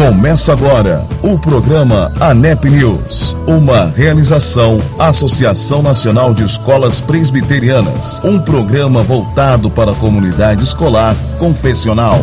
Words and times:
Começa 0.00 0.54
agora 0.54 1.06
o 1.22 1.38
programa 1.38 2.10
ANEP 2.18 2.70
News, 2.70 3.36
uma 3.46 3.84
realização 3.84 4.78
Associação 4.98 5.82
Nacional 5.82 6.32
de 6.32 6.42
Escolas 6.42 7.02
Presbiterianas, 7.02 8.18
um 8.24 8.40
programa 8.40 9.02
voltado 9.02 9.70
para 9.70 9.92
a 9.92 9.94
comunidade 9.94 10.64
escolar 10.64 11.14
confessional. 11.38 12.18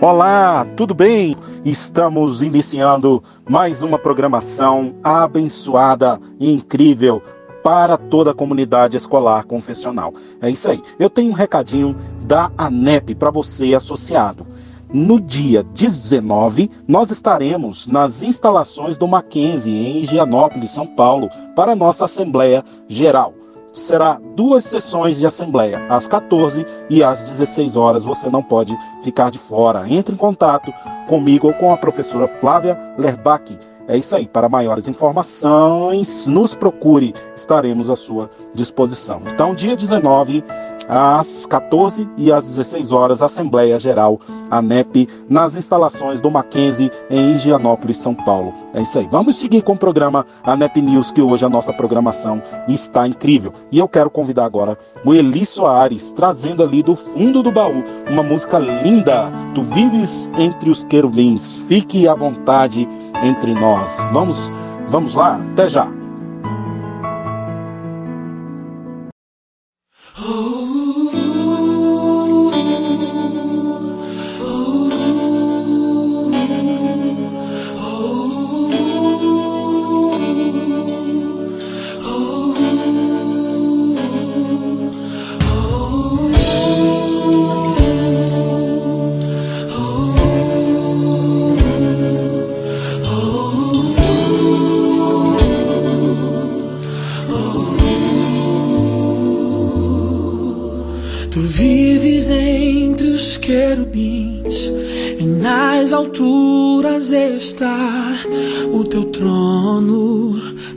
Olá, 0.00 0.66
tudo 0.74 0.94
bem? 0.94 1.36
Estamos 1.66 2.40
iniciando 2.40 3.22
mais 3.46 3.82
uma 3.82 3.98
programação 3.98 4.94
abençoada 5.04 6.18
e 6.40 6.50
incrível 6.50 7.22
para 7.62 7.96
toda 7.96 8.30
a 8.30 8.34
comunidade 8.34 8.96
escolar 8.96 9.44
confessional. 9.44 10.12
É 10.40 10.50
isso 10.50 10.70
aí. 10.70 10.82
Eu 10.98 11.10
tenho 11.10 11.30
um 11.30 11.34
recadinho 11.34 11.96
da 12.22 12.50
ANEP 12.56 13.14
para 13.14 13.30
você 13.30 13.74
associado. 13.74 14.46
No 14.92 15.20
dia 15.20 15.62
19, 15.62 16.68
nós 16.88 17.12
estaremos 17.12 17.86
nas 17.86 18.24
instalações 18.24 18.96
do 18.96 19.06
Mackenzie, 19.06 19.72
em 19.72 19.98
Higienópolis, 19.98 20.72
São 20.72 20.86
Paulo, 20.86 21.28
para 21.54 21.72
a 21.72 21.76
nossa 21.76 22.06
Assembleia 22.06 22.64
Geral. 22.88 23.34
Será 23.72 24.20
duas 24.34 24.64
sessões 24.64 25.16
de 25.18 25.26
assembleia, 25.26 25.86
às 25.88 26.08
14 26.08 26.66
e 26.88 27.04
às 27.04 27.30
16 27.30 27.76
horas. 27.76 28.02
Você 28.02 28.28
não 28.28 28.42
pode 28.42 28.76
ficar 29.04 29.30
de 29.30 29.38
fora. 29.38 29.88
Entre 29.88 30.12
em 30.12 30.18
contato 30.18 30.72
comigo 31.06 31.46
ou 31.46 31.54
com 31.54 31.72
a 31.72 31.76
professora 31.76 32.26
Flávia 32.26 32.76
Lerbach 32.98 33.56
é 33.90 33.98
isso 33.98 34.14
aí. 34.14 34.26
Para 34.26 34.48
maiores 34.48 34.86
informações, 34.86 36.28
nos 36.28 36.54
procure, 36.54 37.12
estaremos 37.34 37.90
à 37.90 37.96
sua 37.96 38.30
disposição. 38.54 39.20
Então, 39.26 39.52
dia 39.52 39.74
19, 39.74 40.44
às 40.88 41.44
14 41.44 42.08
e 42.16 42.32
às 42.32 42.46
16 42.46 42.92
horas, 42.92 43.20
Assembleia 43.20 43.78
Geral 43.80 44.20
ANEP, 44.48 45.08
nas 45.28 45.56
instalações 45.56 46.20
do 46.20 46.30
Mackenzie, 46.30 46.90
em 47.10 47.32
Higienópolis, 47.32 47.96
São 47.96 48.14
Paulo. 48.14 48.52
É 48.74 48.82
isso 48.82 48.98
aí. 48.98 49.08
Vamos 49.10 49.36
seguir 49.36 49.62
com 49.62 49.72
o 49.72 49.78
programa 49.78 50.24
ANEP 50.44 50.80
News, 50.80 51.10
que 51.10 51.20
hoje 51.20 51.44
a 51.44 51.48
nossa 51.48 51.72
programação 51.72 52.40
está 52.68 53.08
incrível. 53.08 53.52
E 53.72 53.78
eu 53.78 53.88
quero 53.88 54.08
convidar 54.08 54.44
agora 54.44 54.78
o 55.04 55.12
Eli 55.12 55.44
Soares, 55.44 56.12
trazendo 56.12 56.62
ali 56.62 56.82
do 56.82 56.94
fundo 56.94 57.42
do 57.42 57.50
baú 57.50 57.82
uma 58.08 58.22
música 58.22 58.58
linda. 58.58 59.32
Tu 59.54 59.62
vives 59.62 60.30
entre 60.38 60.70
os 60.70 60.84
querubins, 60.84 61.62
fique 61.62 62.06
à 62.06 62.14
vontade 62.14 62.88
entre 63.22 63.54
nós. 63.54 63.98
Vamos, 64.12 64.52
vamos 64.88 65.14
lá, 65.14 65.40
até 65.52 65.68
já. 65.68 66.00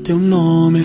Teu 0.04 0.20
nome 0.20 0.82
é. 0.82 0.84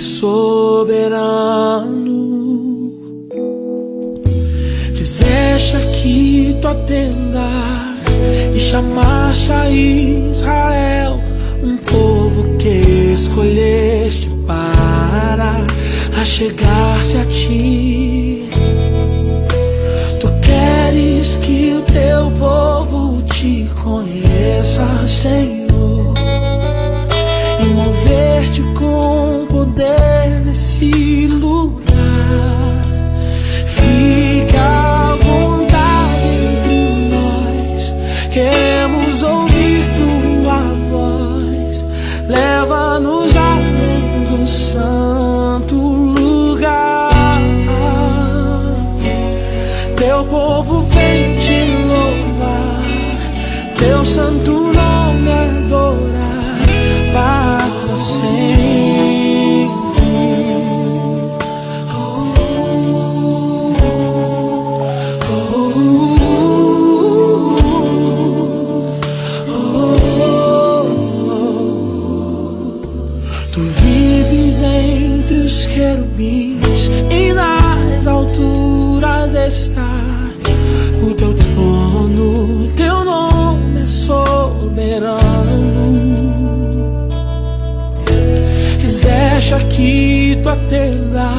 Tua 90.48 90.56
tenda 90.69 91.31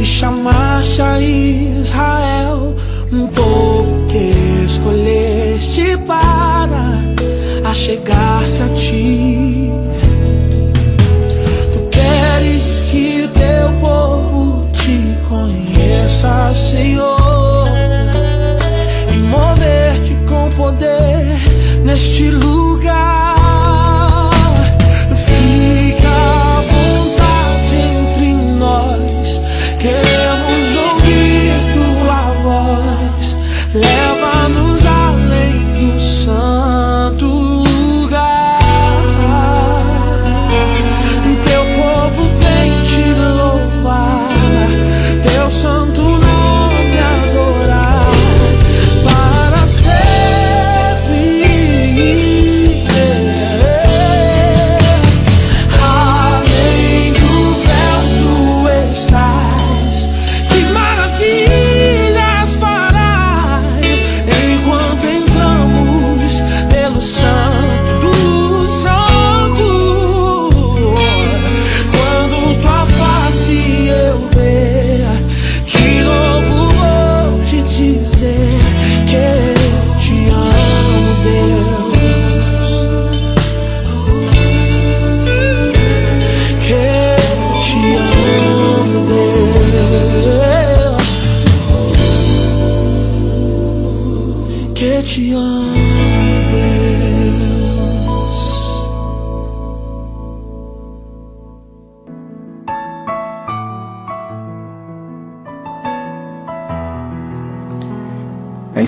e 0.00 0.04
chamaste 0.04 1.02
a 1.02 1.20
Israel, 1.20 2.74
um 3.12 3.26
povo 3.26 4.06
que 4.06 4.64
escolheste 4.64 5.98
para 6.06 6.98
achegar-se 7.68 8.62
a 8.62 8.68
ti. 8.68 9.70
Tu 11.72 11.78
queres 11.90 12.80
que 12.90 13.28
teu 13.34 13.70
povo 13.80 14.66
te 14.72 14.98
conheça, 15.28 16.54
Senhor, 16.54 17.68
e 19.12 19.18
mover-te 19.18 20.14
com 20.26 20.48
poder 20.56 21.26
neste 21.84 22.30
lugar. 22.30 23.35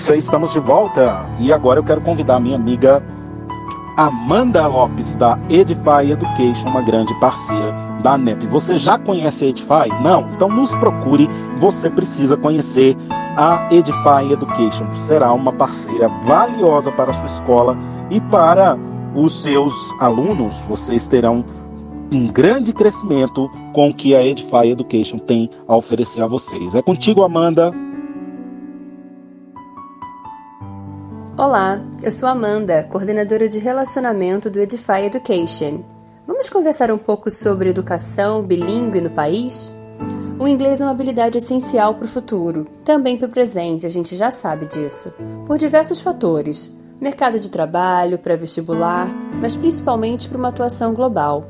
Aí, 0.09 0.17
estamos 0.17 0.53
de 0.53 0.59
volta. 0.59 1.29
E 1.39 1.53
agora 1.53 1.79
eu 1.79 1.83
quero 1.83 2.01
convidar 2.01 2.37
a 2.37 2.39
minha 2.39 2.55
amiga 2.55 3.03
Amanda 3.95 4.65
Lopes, 4.65 5.15
da 5.15 5.37
Edify 5.49 6.11
Education, 6.11 6.67
uma 6.67 6.81
grande 6.81 7.13
parceira 7.19 7.75
da 8.01 8.17
NEP. 8.17 8.47
Você 8.47 8.77
já 8.77 8.97
conhece 8.97 9.45
a 9.45 9.47
Edify? 9.49 9.89
Não? 10.01 10.27
Então 10.31 10.49
nos 10.49 10.73
procure, 10.75 11.29
você 11.57 11.91
precisa 11.91 12.35
conhecer 12.35 12.97
a 13.37 13.67
Edify 13.69 14.31
Education. 14.31 14.89
Será 14.89 15.31
uma 15.31 15.53
parceira 15.53 16.07
valiosa 16.23 16.91
para 16.91 17.11
a 17.11 17.13
sua 17.13 17.27
escola 17.27 17.77
e 18.09 18.19
para 18.19 18.79
os 19.13 19.43
seus 19.43 19.73
alunos. 19.99 20.57
Vocês 20.67 21.05
terão 21.07 21.45
um 22.11 22.25
grande 22.25 22.73
crescimento 22.73 23.47
com 23.73 23.89
o 23.89 23.93
que 23.93 24.15
a 24.15 24.25
Edify 24.25 24.71
Education 24.71 25.19
tem 25.19 25.51
a 25.67 25.75
oferecer 25.75 26.23
a 26.23 26.27
vocês. 26.27 26.73
É 26.73 26.81
contigo, 26.81 27.21
Amanda. 27.21 27.71
Olá, 31.39 31.81
eu 32.03 32.11
sou 32.11 32.27
Amanda, 32.27 32.85
coordenadora 32.91 33.47
de 33.47 33.59
relacionamento 33.59 34.49
do 34.49 34.59
Edify 34.59 35.05
Education. 35.05 35.85
Vamos 36.27 36.49
conversar 36.49 36.91
um 36.91 36.97
pouco 36.97 37.31
sobre 37.31 37.69
educação 37.69 38.43
bilíngue 38.43 38.99
no 38.99 39.09
país? 39.09 39.73
O 40.37 40.45
inglês 40.45 40.81
é 40.81 40.83
uma 40.83 40.91
habilidade 40.91 41.37
essencial 41.37 41.95
para 41.95 42.03
o 42.03 42.09
futuro, 42.09 42.67
também 42.83 43.17
para 43.17 43.27
o 43.27 43.31
presente, 43.31 43.85
a 43.85 43.89
gente 43.89 44.17
já 44.17 44.31
sabe 44.31 44.65
disso, 44.65 45.13
por 45.47 45.57
diversos 45.57 46.01
fatores: 46.01 46.75
mercado 46.99 47.39
de 47.39 47.49
trabalho, 47.49 48.19
pré-vestibular, 48.19 49.07
mas 49.41 49.55
principalmente 49.55 50.27
para 50.27 50.37
uma 50.37 50.49
atuação 50.49 50.93
global. 50.93 51.49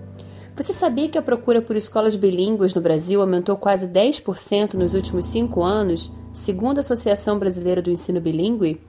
Você 0.56 0.71
sabia 0.71 1.09
que 1.09 1.18
a 1.18 1.24
procura 1.24 1.63
por 1.63 1.75
escolas 1.75 2.15
bilíngues 2.15 2.75
no 2.75 2.81
Brasil 2.81 3.21
aumentou 3.21 3.57
quase 3.57 3.88
10% 3.88 4.75
nos 4.75 4.94
últimos 4.94 5.25
cinco 5.25 5.63
anos, 5.63 6.12
segundo 6.31 6.77
a 6.77 6.81
Associação 6.81 7.39
Brasileira 7.39 7.81
do 7.81 7.89
Ensino 7.89 8.21
Bilíngue? 8.21 8.80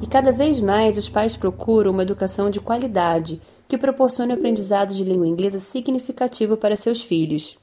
E 0.00 0.06
cada 0.06 0.32
vez 0.32 0.60
mais 0.60 0.96
os 0.96 1.08
pais 1.08 1.36
procuram 1.36 1.90
uma 1.90 2.02
educação 2.02 2.50
de 2.50 2.60
qualidade 2.60 3.40
que 3.66 3.76
proporcione 3.76 4.32
o 4.32 4.36
aprendizado 4.36 4.94
de 4.94 5.04
língua 5.04 5.28
inglesa 5.28 5.58
significativo 5.58 6.56
para 6.56 6.76
seus 6.76 7.02
filhos. 7.02 7.56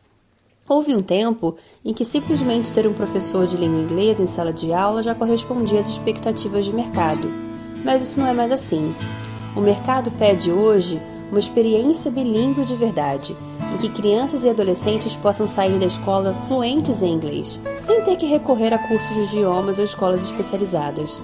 Houve 0.67 0.95
um 0.95 1.01
tempo 1.01 1.55
em 1.83 1.93
que 1.93 2.05
simplesmente 2.05 2.71
ter 2.71 2.87
um 2.87 2.93
professor 2.93 3.47
de 3.47 3.57
língua 3.57 3.81
inglesa 3.81 4.21
em 4.21 4.27
sala 4.27 4.53
de 4.53 4.73
aula 4.73 5.01
já 5.01 5.15
correspondia 5.15 5.79
às 5.79 5.87
expectativas 5.87 6.65
de 6.65 6.73
mercado, 6.73 7.31
mas 7.83 8.01
isso 8.01 8.19
não 8.19 8.27
é 8.27 8.33
mais 8.33 8.51
assim. 8.51 8.95
O 9.55 9.61
mercado 9.61 10.11
pede 10.11 10.51
hoje 10.51 11.01
uma 11.29 11.39
experiência 11.39 12.11
bilíngue 12.11 12.63
de 12.63 12.75
verdade, 12.75 13.35
em 13.73 13.77
que 13.77 13.89
crianças 13.89 14.43
e 14.43 14.49
adolescentes 14.49 15.15
possam 15.15 15.47
sair 15.47 15.79
da 15.79 15.85
escola 15.85 16.35
fluentes 16.35 17.01
em 17.01 17.13
inglês, 17.13 17.59
sem 17.79 18.03
ter 18.03 18.15
que 18.15 18.25
recorrer 18.25 18.73
a 18.73 18.87
cursos 18.87 19.13
de 19.13 19.21
idiomas 19.21 19.77
ou 19.77 19.83
escolas 19.83 20.23
especializadas 20.23 21.21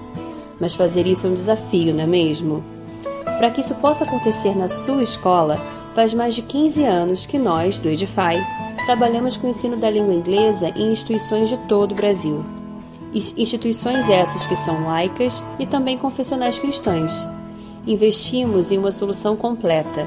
mas 0.60 0.74
fazer 0.74 1.06
isso 1.06 1.26
é 1.26 1.30
um 1.30 1.34
desafio, 1.34 1.94
não 1.94 2.04
é 2.04 2.06
mesmo? 2.06 2.64
Para 3.24 3.50
que 3.50 3.60
isso 3.60 3.74
possa 3.76 4.04
acontecer 4.04 4.56
na 4.56 4.68
sua 4.68 5.02
escola, 5.02 5.60
faz 5.94 6.14
mais 6.14 6.34
de 6.34 6.42
15 6.42 6.84
anos 6.84 7.26
que 7.26 7.38
nós, 7.38 7.78
do 7.78 7.88
Edify, 7.88 8.40
trabalhamos 8.86 9.36
com 9.36 9.46
o 9.46 9.50
ensino 9.50 9.76
da 9.76 9.90
língua 9.90 10.14
inglesa 10.14 10.72
em 10.76 10.92
instituições 10.92 11.48
de 11.48 11.56
todo 11.68 11.92
o 11.92 11.96
Brasil. 11.96 12.44
Instituições 13.12 14.08
essas 14.08 14.46
que 14.46 14.56
são 14.56 14.86
laicas 14.86 15.44
e 15.58 15.66
também 15.66 15.98
confessionais 15.98 16.58
cristãs. 16.58 17.28
Investimos 17.86 18.72
em 18.72 18.78
uma 18.78 18.92
solução 18.92 19.36
completa, 19.36 20.06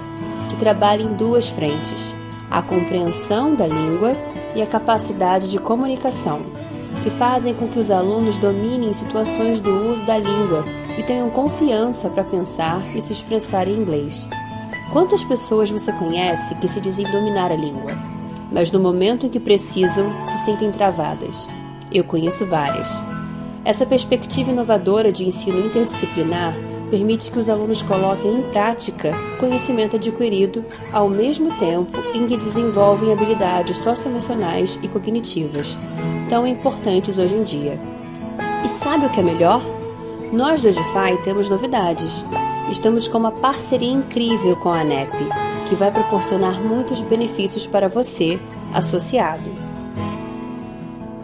que 0.50 0.56
trabalha 0.56 1.04
em 1.04 1.14
duas 1.14 1.48
frentes: 1.48 2.16
a 2.50 2.62
compreensão 2.62 3.54
da 3.54 3.68
língua 3.68 4.16
e 4.56 4.62
a 4.62 4.68
capacidade 4.68 5.52
de 5.52 5.60
comunicação 5.60 6.65
que 7.06 7.12
fazem 7.12 7.54
com 7.54 7.68
que 7.68 7.78
os 7.78 7.92
alunos 7.92 8.40
dominem 8.40 8.92
situações 8.92 9.60
do 9.60 9.92
uso 9.92 10.04
da 10.08 10.18
língua 10.18 10.66
e 10.98 11.04
tenham 11.04 11.30
confiança 11.30 12.10
para 12.10 12.24
pensar 12.24 12.82
e 12.96 13.00
se 13.00 13.14
expressar 13.14 13.68
em 13.68 13.76
inglês. 13.76 14.28
Quantas 14.92 15.24
pessoas 15.24 15.70
você 15.70 15.94
conhece 15.94 16.56
que 16.56 16.68
se 16.68 16.82
dizem 16.82 17.06
dominar 17.12 17.52
a 17.52 17.56
língua, 17.56 17.96
mas 18.52 18.72
no 18.72 18.80
momento 18.80 19.28
em 19.28 19.30
que 19.30 19.40
precisam 19.40 20.12
se 20.26 20.46
sentem 20.46 20.72
travadas? 20.72 21.48
Eu 21.94 22.04
conheço 22.04 22.44
várias. 22.48 22.90
Essa 23.64 23.86
perspectiva 23.86 24.50
inovadora 24.50 25.12
de 25.12 25.28
ensino 25.28 25.64
interdisciplinar 25.64 26.56
permite 26.86 27.32
que 27.32 27.40
os 27.40 27.50
alunos 27.50 27.82
coloquem 27.82 28.40
em 28.40 28.42
prática 28.44 29.14
conhecimento 29.40 29.96
adquirido 29.96 30.64
ao 30.92 31.10
mesmo 31.10 31.58
tempo 31.58 31.98
em 32.14 32.26
que 32.28 32.38
desenvolvem 32.38 33.12
habilidades 33.12 33.78
socioemocionais 33.80 34.80
e 34.82 34.88
cognitivas, 34.88 35.78
tão 36.30 36.46
importantes 36.46 37.18
hoje 37.18 37.36
em 37.36 37.44
dia. 37.44 37.80
E 38.64 38.68
sabe 38.68 39.06
o 39.06 39.10
que 39.10 39.20
é 39.20 39.24
melhor? 39.24 39.62
Nós 40.32 40.62
do 40.62 40.68
Edify 40.68 41.22
temos 41.24 41.50
novidades. 41.50 42.26
Estamos 42.70 43.08
com 43.08 43.18
uma 43.18 43.32
parceria 43.32 43.92
incrível 43.92 44.56
com 44.58 44.70
a 44.70 44.82
ANEP, 44.82 45.12
que 45.68 45.76
vai 45.76 45.92
proporcionar 45.92 46.62
muitos 46.62 47.00
benefícios 47.02 47.68
para 47.68 47.88
você, 47.88 48.40
associado. 48.74 49.65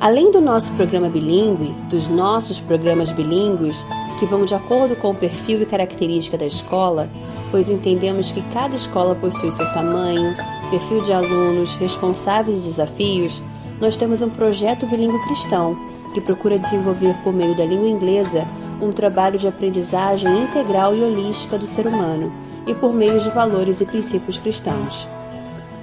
Além 0.02 0.32
do 0.32 0.42
nosso 0.42 0.72
programa 0.72 1.10
bilíngue, 1.10 1.76
dos 1.88 2.08
nossos 2.08 2.60
programas 2.60 3.12
bilíngues, 3.12 3.86
que 4.18 4.26
vão 4.26 4.44
de 4.46 4.56
acordo 4.56 4.96
com 4.96 5.12
o 5.12 5.16
perfil 5.16 5.62
e 5.62 5.66
característica 5.68 6.36
da 6.36 6.46
escola, 6.48 7.08
pois 7.52 7.70
entendemos 7.70 8.32
que 8.32 8.42
cada 8.52 8.76
escola 8.76 9.14
possui 9.14 9.52
seu 9.52 9.72
tamanho, 9.74 10.36
perfil 10.72 11.04
de 11.04 11.14
alunos, 11.14 11.76
responsáveis 11.76 12.58
e 12.58 12.68
desafios, 12.68 13.44
nós 13.80 13.96
temos 13.96 14.24
um 14.24 14.30
projeto 14.32 14.88
bilíngue 14.88 15.22
cristão 15.22 15.78
que 16.16 16.20
procura 16.20 16.58
desenvolver 16.58 17.16
por 17.24 17.32
meio 17.32 17.56
da 17.56 17.64
língua 17.64 17.88
inglesa 17.88 18.48
um 18.82 18.92
trabalho 18.92 19.38
de 19.38 19.48
aprendizagem 19.48 20.46
integral 20.46 20.96
e 20.96 21.04
holística 21.04 21.60
do 21.60 21.68
ser 21.68 21.86
humano 21.86 22.34
e 22.66 22.74
por 22.74 22.92
meio 22.92 23.20
de 23.20 23.30
valores 23.30 23.80
e 23.82 23.86
princípios 23.86 24.40
cristãos. 24.40 25.08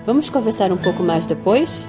Vamos 0.04 0.28
conversar 0.28 0.72
um 0.72 0.76
pouco 0.76 1.04
mais 1.04 1.24
depois? 1.24 1.86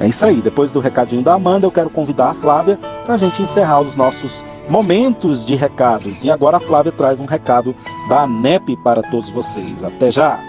É 0.00 0.08
isso 0.08 0.24
aí. 0.24 0.40
Depois 0.40 0.72
do 0.72 0.80
recadinho 0.80 1.22
da 1.22 1.34
Amanda, 1.34 1.66
eu 1.66 1.70
quero 1.70 1.90
convidar 1.90 2.30
a 2.30 2.34
Flávia 2.34 2.78
para 3.04 3.14
a 3.14 3.18
gente 3.18 3.42
encerrar 3.42 3.80
os 3.80 3.94
nossos 3.94 4.42
momentos 4.68 5.44
de 5.44 5.54
recados. 5.54 6.24
E 6.24 6.30
agora 6.30 6.56
a 6.56 6.60
Flávia 6.60 6.90
traz 6.90 7.20
um 7.20 7.26
recado 7.26 7.76
da 8.08 8.22
ANEP 8.22 8.76
para 8.82 9.02
todos 9.02 9.28
vocês. 9.30 9.84
Até 9.84 10.10
já! 10.10 10.40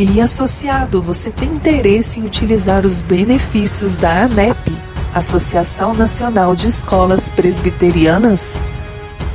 E 0.00 0.20
associado, 0.20 1.02
você 1.02 1.28
tem 1.28 1.48
interesse 1.48 2.20
em 2.20 2.24
utilizar 2.24 2.86
os 2.86 3.02
benefícios 3.02 3.96
da 3.96 4.26
ANEP, 4.26 4.70
Associação 5.18 5.94
Nacional 5.94 6.54
de 6.54 6.68
Escolas 6.68 7.30
Presbiterianas? 7.30 8.62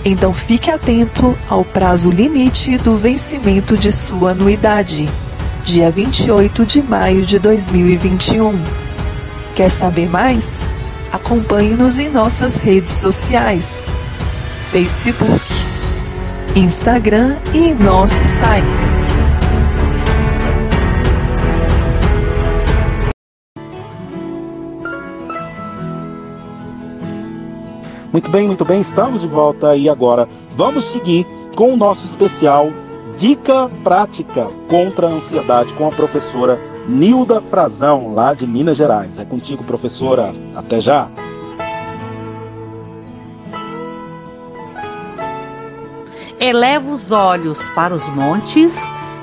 Então 0.05 0.33
fique 0.33 0.71
atento 0.71 1.37
ao 1.49 1.63
prazo 1.63 2.09
limite 2.09 2.77
do 2.77 2.97
vencimento 2.97 3.77
de 3.77 3.91
sua 3.91 4.31
anuidade, 4.31 5.09
dia 5.63 5.91
28 5.91 6.65
de 6.65 6.81
maio 6.81 7.21
de 7.21 7.37
2021. 7.37 8.57
Quer 9.55 9.69
saber 9.69 10.09
mais? 10.09 10.71
Acompanhe-nos 11.11 11.99
em 11.99 12.09
nossas 12.09 12.55
redes 12.55 12.93
sociais: 12.93 13.85
Facebook, 14.71 15.45
Instagram 16.55 17.37
e 17.53 17.69
em 17.69 17.75
nosso 17.75 18.23
site. 18.23 18.92
Muito 28.13 28.29
bem, 28.29 28.45
muito 28.45 28.63
bem, 28.63 28.79
estamos 28.79 29.21
de 29.21 29.27
volta 29.27 29.75
e 29.75 29.89
agora 29.89 30.29
vamos 30.55 30.85
seguir 30.85 31.25
com 31.55 31.73
o 31.73 31.75
nosso 31.75 32.05
especial 32.05 32.67
Dica 33.17 33.67
Prática 33.83 34.51
contra 34.69 35.07
a 35.07 35.13
Ansiedade 35.13 35.73
com 35.73 35.87
a 35.87 35.91
professora 35.91 36.61
Nilda 36.87 37.41
Frazão, 37.41 38.13
lá 38.13 38.35
de 38.35 38.45
Minas 38.45 38.77
Gerais. 38.77 39.17
É 39.17 39.25
contigo, 39.25 39.63
professora. 39.63 40.31
Até 40.53 40.79
já. 40.79 41.09
Eleva 46.39 46.91
os 46.91 47.09
olhos 47.11 47.67
para 47.71 47.95
os 47.95 48.07
montes, 48.09 48.79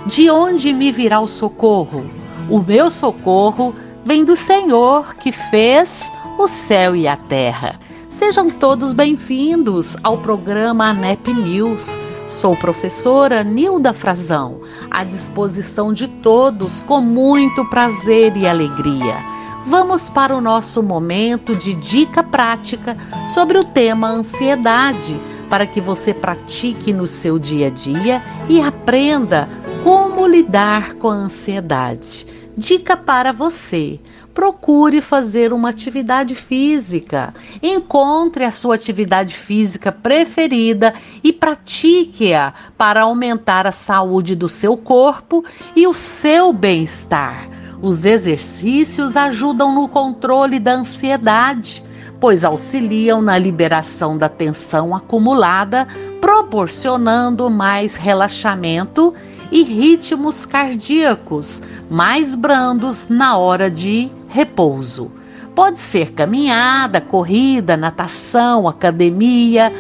de 0.06 0.28
onde 0.28 0.73
me 0.73 0.90
virá 0.90 1.20
o 1.20 1.28
socorro? 1.28 2.11
O 2.50 2.59
meu 2.59 2.90
socorro 2.90 3.73
vem 4.04 4.25
do 4.25 4.35
Senhor 4.35 5.14
que 5.14 5.30
fez 5.30 6.11
o 6.37 6.49
céu 6.49 6.97
e 6.97 7.06
a 7.06 7.16
terra. 7.16 7.78
Sejam 8.10 8.50
todos 8.50 8.92
bem-vindos 8.92 9.96
ao 10.02 10.18
programa 10.18 10.86
ANEP 10.86 11.32
News, 11.32 11.96
Sou 12.26 12.56
professora 12.56 13.44
Nilda 13.44 13.94
Frazão, 13.94 14.62
à 14.90 15.04
disposição 15.04 15.92
de 15.92 16.08
todos 16.08 16.80
com 16.80 17.00
muito 17.00 17.64
prazer 17.70 18.36
e 18.36 18.48
alegria. 18.48 19.16
Vamos 19.64 20.10
para 20.10 20.34
o 20.34 20.40
nosso 20.40 20.82
momento 20.82 21.54
de 21.54 21.72
dica 21.72 22.20
prática 22.20 22.96
sobre 23.28 23.56
o 23.58 23.64
tema 23.64 24.08
ansiedade, 24.08 25.18
para 25.48 25.64
que 25.64 25.80
você 25.80 26.12
pratique 26.12 26.92
no 26.92 27.06
seu 27.06 27.38
dia 27.38 27.68
a 27.68 27.70
dia 27.70 28.20
e 28.48 28.60
aprenda 28.60 29.48
como 29.84 30.26
lidar 30.26 30.94
com 30.94 31.10
a 31.10 31.14
ansiedade. 31.14 32.26
Dica 32.56 32.96
para 32.96 33.32
você: 33.32 34.00
procure 34.34 35.00
fazer 35.00 35.52
uma 35.52 35.70
atividade 35.70 36.34
física. 36.34 37.34
Encontre 37.62 38.44
a 38.44 38.50
sua 38.50 38.75
atividade 38.75 39.34
física 39.34 39.90
preferida 39.90 40.94
e 41.22 41.32
pratique-a 41.32 42.52
para 42.76 43.02
aumentar 43.02 43.66
a 43.66 43.72
saúde 43.72 44.34
do 44.34 44.49
seu 44.49 44.76
corpo 44.76 45.44
e 45.75 45.87
o 45.87 45.94
seu 45.94 46.52
bem-estar. 46.52 47.49
Os 47.82 48.04
exercícios 48.04 49.16
ajudam 49.16 49.75
no 49.75 49.88
controle 49.88 50.58
da 50.58 50.72
ansiedade, 50.72 51.82
pois 52.20 52.44
auxiliam 52.44 53.22
na 53.22 53.38
liberação 53.38 54.18
da 54.18 54.28
tensão 54.28 54.94
acumulada, 54.94 55.88
proporcionando 56.20 57.49
mais 57.49 57.96
relaxamento 57.96 59.14
e 59.50 59.62
ritmos 59.62 60.47
cardíacos 60.47 61.62
mais 61.90 62.35
brandos 62.35 63.09
na 63.09 63.37
hora 63.37 63.71
de 63.71 64.11
repouso. 64.28 65.11
Pode 65.54 65.78
ser 65.78 66.12
caminhada, 66.12 67.00
corrida, 67.00 67.76
natação, 67.76 68.69
academia 68.69 69.73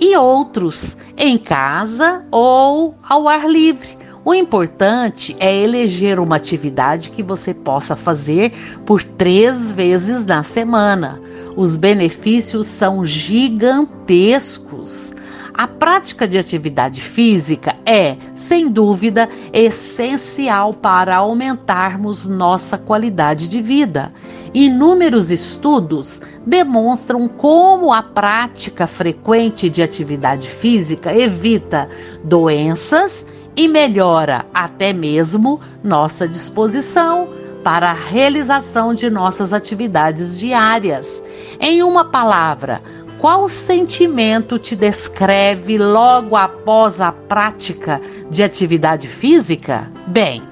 e 0.00 0.16
outros 0.16 0.96
em 1.16 1.36
casa 1.36 2.24
ou 2.30 2.94
ao 3.02 3.28
ar 3.28 3.48
livre. 3.48 3.98
O 4.24 4.34
importante 4.34 5.36
é 5.40 5.56
eleger 5.56 6.20
uma 6.20 6.36
atividade 6.36 7.10
que 7.10 7.22
você 7.22 7.54
possa 7.54 7.96
fazer 7.96 8.52
por 8.84 9.02
três 9.02 9.72
vezes 9.72 10.26
na 10.26 10.42
semana. 10.42 11.20
Os 11.56 11.76
benefícios 11.76 12.66
são 12.66 13.04
gigantescos. 13.04 15.14
A 15.58 15.66
prática 15.66 16.28
de 16.28 16.38
atividade 16.38 17.02
física 17.02 17.74
é, 17.84 18.16
sem 18.32 18.70
dúvida, 18.70 19.28
essencial 19.52 20.72
para 20.72 21.16
aumentarmos 21.16 22.28
nossa 22.28 22.78
qualidade 22.78 23.48
de 23.48 23.60
vida. 23.60 24.12
Inúmeros 24.54 25.32
estudos 25.32 26.22
demonstram 26.46 27.26
como 27.26 27.92
a 27.92 28.04
prática 28.04 28.86
frequente 28.86 29.68
de 29.68 29.82
atividade 29.82 30.48
física 30.48 31.12
evita 31.12 31.88
doenças 32.22 33.26
e 33.56 33.66
melhora 33.66 34.46
até 34.54 34.92
mesmo 34.92 35.58
nossa 35.82 36.28
disposição 36.28 37.36
para 37.64 37.90
a 37.90 37.94
realização 37.94 38.94
de 38.94 39.10
nossas 39.10 39.52
atividades 39.52 40.38
diárias. 40.38 41.22
Em 41.60 41.82
uma 41.82 42.04
palavra, 42.04 42.80
qual 43.18 43.48
sentimento 43.48 44.58
te 44.58 44.76
descreve 44.76 45.76
logo 45.76 46.36
após 46.36 47.00
a 47.00 47.10
prática 47.10 48.00
de 48.30 48.44
atividade 48.44 49.08
física? 49.08 49.90
Bem, 50.06 50.42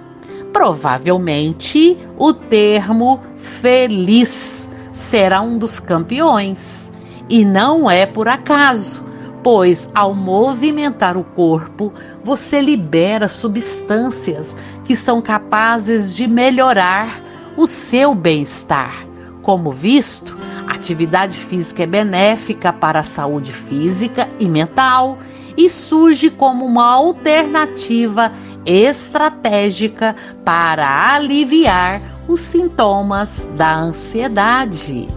provavelmente 0.52 1.96
o 2.18 2.34
termo 2.34 3.20
feliz 3.36 4.68
será 4.92 5.40
um 5.40 5.58
dos 5.58 5.78
campeões. 5.78 6.90
E 7.28 7.44
não 7.44 7.90
é 7.90 8.04
por 8.04 8.26
acaso, 8.26 9.04
pois 9.44 9.88
ao 9.94 10.12
movimentar 10.12 11.16
o 11.16 11.22
corpo, 11.22 11.92
você 12.24 12.60
libera 12.60 13.28
substâncias 13.28 14.56
que 14.84 14.96
são 14.96 15.22
capazes 15.22 16.14
de 16.14 16.26
melhorar 16.26 17.22
o 17.56 17.66
seu 17.66 18.14
bem-estar. 18.14 19.05
Como 19.46 19.70
visto, 19.70 20.36
atividade 20.66 21.38
física 21.38 21.84
é 21.84 21.86
benéfica 21.86 22.72
para 22.72 22.98
a 22.98 23.04
saúde 23.04 23.52
física 23.52 24.28
e 24.40 24.48
mental 24.48 25.18
e 25.56 25.70
surge 25.70 26.30
como 26.30 26.66
uma 26.66 26.84
alternativa 26.84 28.32
estratégica 28.66 30.16
para 30.44 31.14
aliviar 31.14 32.02
os 32.26 32.40
sintomas 32.40 33.48
da 33.56 33.76
ansiedade. 33.76 35.08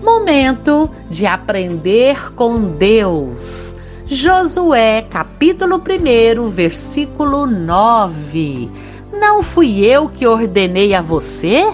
Momento 0.00 0.88
de 1.08 1.26
aprender 1.26 2.32
com 2.34 2.68
Deus. 2.76 3.74
Josué, 4.06 5.02
capítulo 5.10 5.82
1, 5.82 6.48
versículo 6.50 7.46
9. 7.48 8.70
Não 9.12 9.42
fui 9.42 9.84
eu 9.84 10.08
que 10.08 10.24
ordenei 10.24 10.94
a 10.94 11.02
você? 11.02 11.64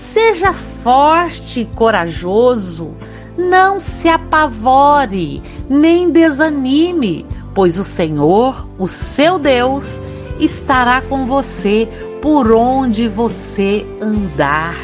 Seja 0.00 0.54
forte 0.54 1.60
e 1.60 1.64
corajoso, 1.66 2.96
não 3.36 3.78
se 3.78 4.08
apavore, 4.08 5.42
nem 5.68 6.10
desanime, 6.10 7.26
pois 7.54 7.78
o 7.78 7.84
Senhor, 7.84 8.66
o 8.78 8.88
seu 8.88 9.38
Deus, 9.38 10.00
estará 10.40 11.02
com 11.02 11.26
você 11.26 11.86
por 12.22 12.50
onde 12.50 13.08
você 13.08 13.86
andar. 14.00 14.74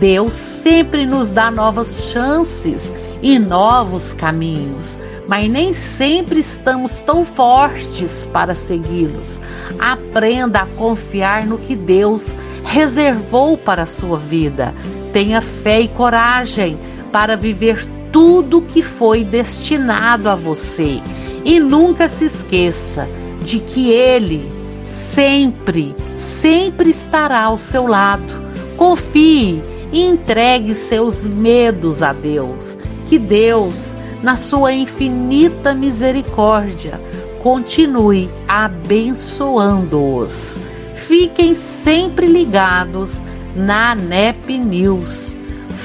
Deus 0.00 0.32
sempre 0.32 1.04
nos 1.04 1.30
dá 1.30 1.50
novas 1.50 2.10
chances 2.10 2.94
e 3.22 3.38
novos 3.38 4.12
caminhos, 4.12 4.98
mas 5.28 5.48
nem 5.48 5.72
sempre 5.72 6.40
estamos 6.40 7.00
tão 7.00 7.24
fortes 7.24 8.28
para 8.32 8.54
segui-los. 8.54 9.40
Aprenda 9.78 10.60
a 10.60 10.66
confiar 10.66 11.46
no 11.46 11.58
que 11.58 11.76
Deus 11.76 12.36
reservou 12.64 13.56
para 13.58 13.82
a 13.82 13.86
sua 13.86 14.18
vida. 14.18 14.74
Tenha 15.12 15.40
fé 15.40 15.80
e 15.80 15.88
coragem 15.88 16.78
para 17.12 17.36
viver 17.36 17.86
tudo 18.12 18.62
que 18.62 18.82
foi 18.82 19.22
destinado 19.24 20.28
a 20.28 20.34
você. 20.34 21.00
E 21.44 21.58
nunca 21.58 22.08
se 22.08 22.24
esqueça 22.26 23.08
de 23.42 23.60
que 23.60 23.90
Ele 23.90 24.50
sempre, 24.82 25.94
sempre 26.14 26.90
estará 26.90 27.42
ao 27.44 27.58
seu 27.58 27.86
lado. 27.86 28.34
Confie 28.76 29.62
e 29.92 30.02
entregue 30.02 30.74
seus 30.74 31.24
medos 31.24 32.02
a 32.02 32.12
Deus. 32.12 32.76
Que 33.10 33.18
Deus, 33.18 33.94
na 34.22 34.36
sua 34.36 34.72
infinita 34.72 35.74
misericórdia, 35.74 37.00
continue 37.42 38.30
abençoando-os. 38.46 40.62
Fiquem 40.94 41.56
sempre 41.56 42.28
ligados 42.28 43.20
na 43.56 43.96
NEP 43.96 44.58
News. 44.58 45.36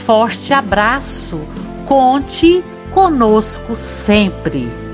Forte 0.06 0.54
abraço, 0.54 1.40
conte 1.88 2.64
conosco 2.94 3.76
sempre. 3.76 4.85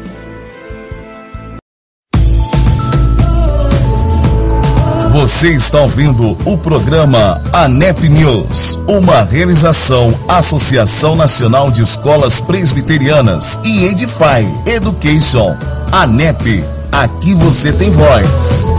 Você 5.22 5.50
está 5.50 5.80
ouvindo 5.80 6.36
o 6.48 6.58
programa 6.58 7.40
ANEP 7.54 8.10
News, 8.10 8.74
uma 8.88 9.22
realização 9.22 10.16
Associação 10.28 11.16
Nacional 11.16 11.70
de 11.70 11.84
Escolas 11.84 12.42
Presbiterianas 12.42 13.60
e 13.64 13.86
Edify 13.86 14.44
Education. 14.66 15.56
ANEP, 15.92 16.64
aqui 16.92 17.36
você 17.36 17.72
tem 17.72 17.92
voz. 17.92 18.74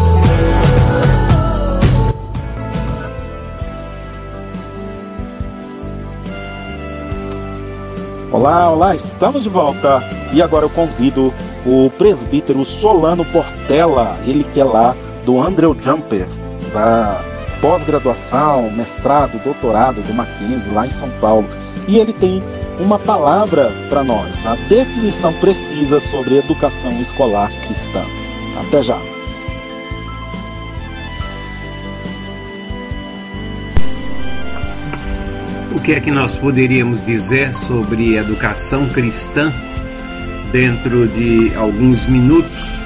Olá, 8.32 8.68
olá, 8.68 8.96
estamos 8.96 9.44
de 9.44 9.48
volta. 9.48 10.00
E 10.32 10.42
agora 10.42 10.64
eu 10.64 10.70
convido 10.70 11.32
o 11.64 11.88
presbítero 11.90 12.64
Solano 12.64 13.24
Portela, 13.26 14.18
ele 14.26 14.42
que 14.42 14.60
é 14.60 14.64
lá 14.64 14.96
do 15.24 15.40
Andrew 15.40 15.76
Jumper, 15.78 16.26
da 16.72 17.24
pós-graduação, 17.60 18.70
mestrado, 18.72 19.38
doutorado 19.42 20.02
do 20.02 20.12
Mackenzie 20.12 20.72
lá 20.72 20.86
em 20.86 20.90
São 20.90 21.08
Paulo. 21.20 21.48
E 21.86 21.98
ele 21.98 22.12
tem 22.12 22.42
uma 22.78 22.98
palavra 22.98 23.70
para 23.88 24.02
nós, 24.02 24.44
a 24.44 24.56
definição 24.68 25.32
precisa 25.34 26.00
sobre 26.00 26.38
educação 26.38 27.00
escolar 27.00 27.50
cristã. 27.62 28.04
Até 28.56 28.82
já. 28.82 29.00
O 35.74 35.80
que 35.82 35.92
é 35.92 36.00
que 36.00 36.10
nós 36.10 36.36
poderíamos 36.36 37.00
dizer 37.00 37.52
sobre 37.52 38.16
educação 38.16 38.90
cristã 38.90 39.52
dentro 40.52 41.08
de 41.08 41.54
alguns 41.56 42.06
minutos? 42.06 42.81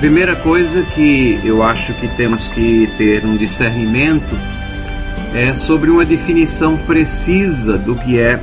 Primeira 0.00 0.34
coisa 0.34 0.82
que 0.82 1.38
eu 1.44 1.62
acho 1.62 1.92
que 1.92 2.08
temos 2.16 2.48
que 2.48 2.90
ter 2.96 3.22
um 3.22 3.36
discernimento 3.36 4.34
é 5.34 5.52
sobre 5.52 5.90
uma 5.90 6.06
definição 6.06 6.78
precisa 6.78 7.76
do 7.76 7.94
que 7.94 8.18
é 8.18 8.42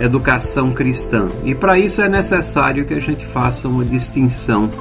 educação 0.00 0.72
cristã. 0.72 1.30
E 1.44 1.54
para 1.54 1.78
isso 1.78 2.02
é 2.02 2.08
necessário 2.08 2.84
que 2.84 2.94
a 2.94 3.00
gente 3.00 3.24
faça 3.24 3.68
uma 3.68 3.84
distinção. 3.84 4.72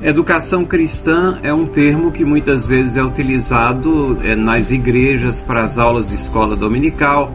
Educação 0.00 0.64
cristã 0.64 1.40
é 1.42 1.52
um 1.52 1.66
termo 1.66 2.12
que 2.12 2.24
muitas 2.24 2.68
vezes 2.68 2.96
é 2.96 3.02
utilizado 3.02 4.16
é, 4.22 4.36
nas 4.36 4.70
igrejas 4.70 5.40
para 5.40 5.64
as 5.64 5.76
aulas 5.76 6.10
de 6.10 6.14
escola 6.14 6.54
dominical, 6.54 7.32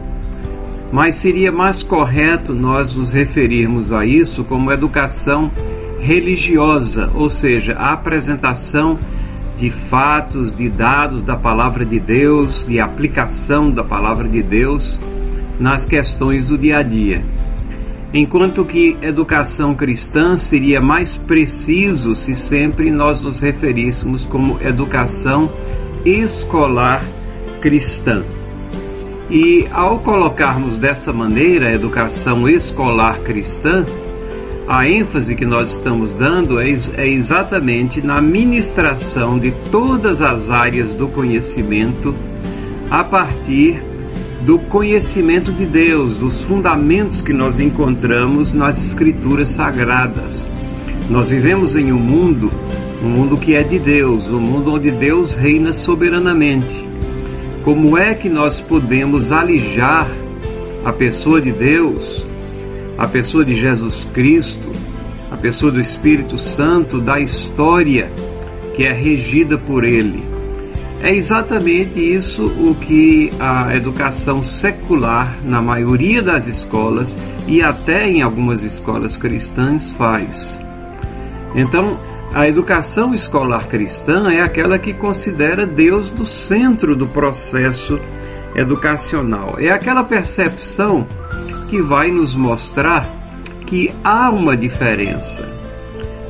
mas 0.93 1.15
seria 1.15 1.51
mais 1.51 1.83
correto 1.83 2.53
nós 2.53 2.95
nos 2.95 3.11
referirmos 3.11 3.91
a 3.91 4.05
isso 4.05 4.45
como 4.45 4.71
educação 4.71 5.51
religiosa, 5.99 7.11
ou 7.13 7.29
seja, 7.29 7.73
a 7.73 7.93
apresentação 7.93 8.97
de 9.57 9.69
fatos, 9.69 10.53
de 10.53 10.69
dados 10.69 11.23
da 11.23 11.35
palavra 11.35 11.83
de 11.83 11.99
Deus, 11.99 12.63
de 12.67 12.79
aplicação 12.79 13.71
da 13.71 13.83
palavra 13.83 14.27
de 14.27 14.43
Deus 14.43 14.99
nas 15.59 15.85
questões 15.85 16.47
do 16.47 16.57
dia 16.57 16.77
a 16.77 16.83
dia. 16.83 17.23
Enquanto 18.13 18.63
que 18.63 18.95
educação 19.01 19.75
cristã 19.75 20.37
seria 20.37 20.79
mais 20.79 21.17
preciso 21.17 22.15
se 22.15 22.35
sempre 22.35 22.89
nós 22.89 23.23
nos 23.23 23.39
referíssemos 23.39 24.25
como 24.25 24.57
educação 24.61 25.51
escolar 26.05 27.03
cristã. 27.59 28.23
E 29.29 29.67
ao 29.71 29.99
colocarmos 29.99 30.77
dessa 30.77 31.11
maneira 31.11 31.67
a 31.67 31.73
educação 31.73 32.47
escolar 32.47 33.19
cristã, 33.19 33.85
a 34.67 34.87
ênfase 34.87 35.33
que 35.33 35.45
nós 35.45 35.71
estamos 35.71 36.13
dando 36.15 36.59
é, 36.59 36.69
é, 36.97 37.07
exatamente 37.07 38.01
na 38.01 38.21
ministração 38.21 39.39
de 39.39 39.51
todas 39.71 40.21
as 40.21 40.51
áreas 40.51 40.93
do 40.93 41.07
conhecimento 41.07 42.13
a 42.89 43.01
partir 43.01 43.81
do 44.41 44.59
conhecimento 44.59 45.53
de 45.53 45.65
Deus, 45.65 46.17
dos 46.17 46.43
fundamentos 46.43 47.21
que 47.21 47.31
nós 47.31 47.61
encontramos 47.61 48.53
nas 48.53 48.81
Escrituras 48.81 49.49
Sagradas. 49.49 50.47
Nós 51.09 51.31
vivemos 51.31 51.77
em 51.77 51.93
um 51.93 51.99
mundo, 51.99 52.51
um 53.01 53.07
mundo 53.07 53.37
que 53.37 53.55
é 53.55 53.63
de 53.63 53.79
Deus, 53.79 54.29
um 54.29 54.39
mundo 54.39 54.73
onde 54.73 54.91
Deus 54.91 55.33
reina 55.35 55.71
soberanamente. 55.71 56.85
Como 57.63 57.97
é 57.97 58.13
que 58.13 58.27
nós 58.27 58.59
podemos 58.59 59.31
alijar 59.31 60.07
a 60.83 60.91
pessoa 60.91 61.41
de 61.41 61.51
Deus, 61.53 62.26
a 62.97 63.07
pessoa 63.07 63.45
de 63.45 63.55
Jesus 63.55 64.07
Cristo, 64.13 64.71
a 65.29 65.37
pessoa 65.37 65.71
do 65.71 65.79
Espírito 65.79 66.37
Santo 66.37 66.99
da 66.99 67.19
história 67.19 68.11
que 68.73 68.83
é 68.83 68.91
regida 68.91 69.57
por 69.57 69.83
Ele? 69.83 70.23
É 71.01 71.13
exatamente 71.13 71.99
isso 71.99 72.47
o 72.47 72.73
que 72.73 73.31
a 73.39 73.75
educação 73.75 74.43
secular, 74.43 75.37
na 75.43 75.61
maioria 75.61 76.23
das 76.23 76.47
escolas 76.47 77.17
e 77.45 77.61
até 77.61 78.09
em 78.09 78.23
algumas 78.23 78.63
escolas 78.63 79.15
cristãs, 79.15 79.91
faz. 79.91 80.59
Então, 81.55 81.99
a 82.33 82.47
educação 82.47 83.13
escolar 83.13 83.67
cristã 83.67 84.31
é 84.31 84.41
aquela 84.41 84.79
que 84.79 84.91
considera 84.91 85.67
Deus 85.67 86.09
do 86.09 86.25
centro 86.25 86.95
do 86.95 87.07
processo 87.07 87.99
educacional. 88.55 89.55
É 89.59 89.69
aquela 89.69 90.03
percepção 90.03 91.07
que 91.67 91.81
vai 91.81 92.11
nos 92.11 92.35
mostrar 92.35 93.09
que 93.65 93.93
há 94.03 94.29
uma 94.29 94.55
diferença. 94.55 95.47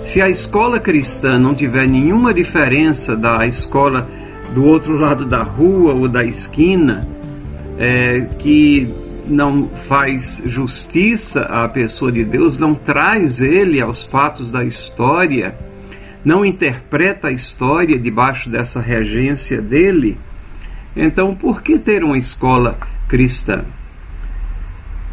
Se 0.02 0.22
a 0.22 0.30
escola 0.30 0.80
cristã 0.80 1.38
não 1.38 1.54
tiver 1.54 1.88
nenhuma 1.88 2.34
diferença 2.34 3.16
da 3.16 3.46
escola 3.46 4.08
do 4.54 4.66
outro 4.66 4.98
lado 4.98 5.26
da 5.26 5.44
rua 5.44 5.94
ou 5.94 6.08
da 6.08 6.24
esquina, 6.24 7.08
é, 7.78 8.28
que 8.40 8.92
não 9.28 9.70
faz 9.76 10.42
justiça 10.46 11.42
à 11.42 11.68
pessoa 11.68 12.12
de 12.12 12.24
Deus, 12.24 12.58
não 12.58 12.74
traz 12.74 13.42
ele 13.42 13.82
aos 13.82 14.06
fatos 14.06 14.50
da 14.50 14.64
história, 14.64 15.56
não 16.24 16.46
interpreta 16.46 17.28
a 17.28 17.32
história 17.32 18.00
debaixo 18.00 18.50
dessa 18.50 18.80
regência 18.80 19.62
dele, 19.62 20.18
então 20.96 21.36
por 21.36 21.62
que 21.62 21.78
ter 21.78 22.04
uma 22.04 22.18
escola 22.18 22.78
cristã? 23.08 23.66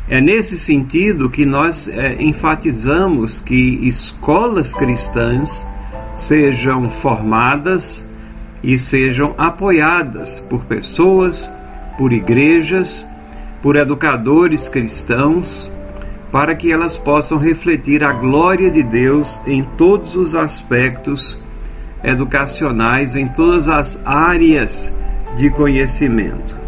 É 0.09 0.21
nesse 0.21 0.59
sentido 0.59 1.31
que 1.31 1.47
nós 1.47 1.89
é, 1.89 2.23
enfatizamos 2.23 3.41
que 3.41 3.79
escolas 3.87 4.75
cristãs 4.75 5.67
sejam 6.13 6.91
formadas 6.91 8.07
e 8.63 8.79
sejam 8.79 9.35
apoiadas 9.39 10.41
por 10.41 10.65
pessoas, 10.65 11.51
por 11.97 12.13
igrejas, 12.13 13.07
por 13.63 13.77
educadores 13.77 14.69
cristãos, 14.69 15.71
para 16.31 16.55
que 16.55 16.71
elas 16.71 16.99
possam 16.99 17.39
refletir 17.39 18.05
a 18.05 18.13
glória 18.13 18.71
de 18.71 18.83
Deus 18.83 19.41
em 19.47 19.63
todos 19.63 20.17
os 20.17 20.35
aspectos 20.35 21.41
educacionais, 22.03 23.17
em 23.17 23.27
todas 23.27 23.69
as 23.69 24.03
áreas 24.05 24.95
de 25.39 25.49
conhecimento. 25.49 26.64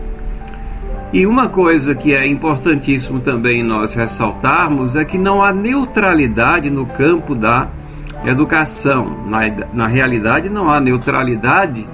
E 1.12 1.26
uma 1.26 1.48
coisa 1.48 1.94
que 1.94 2.14
é 2.14 2.26
importantíssimo 2.26 3.20
também 3.20 3.62
nós 3.62 3.94
ressaltarmos 3.94 4.96
é 4.96 5.04
que 5.04 5.16
não 5.16 5.42
há 5.42 5.52
neutralidade 5.52 6.68
no 6.68 6.84
campo 6.84 7.34
da 7.34 7.68
educação. 8.24 9.24
Na, 9.26 9.40
na 9.72 9.86
realidade, 9.86 10.48
não 10.48 10.68
há 10.68 10.80
neutralidade 10.80 11.88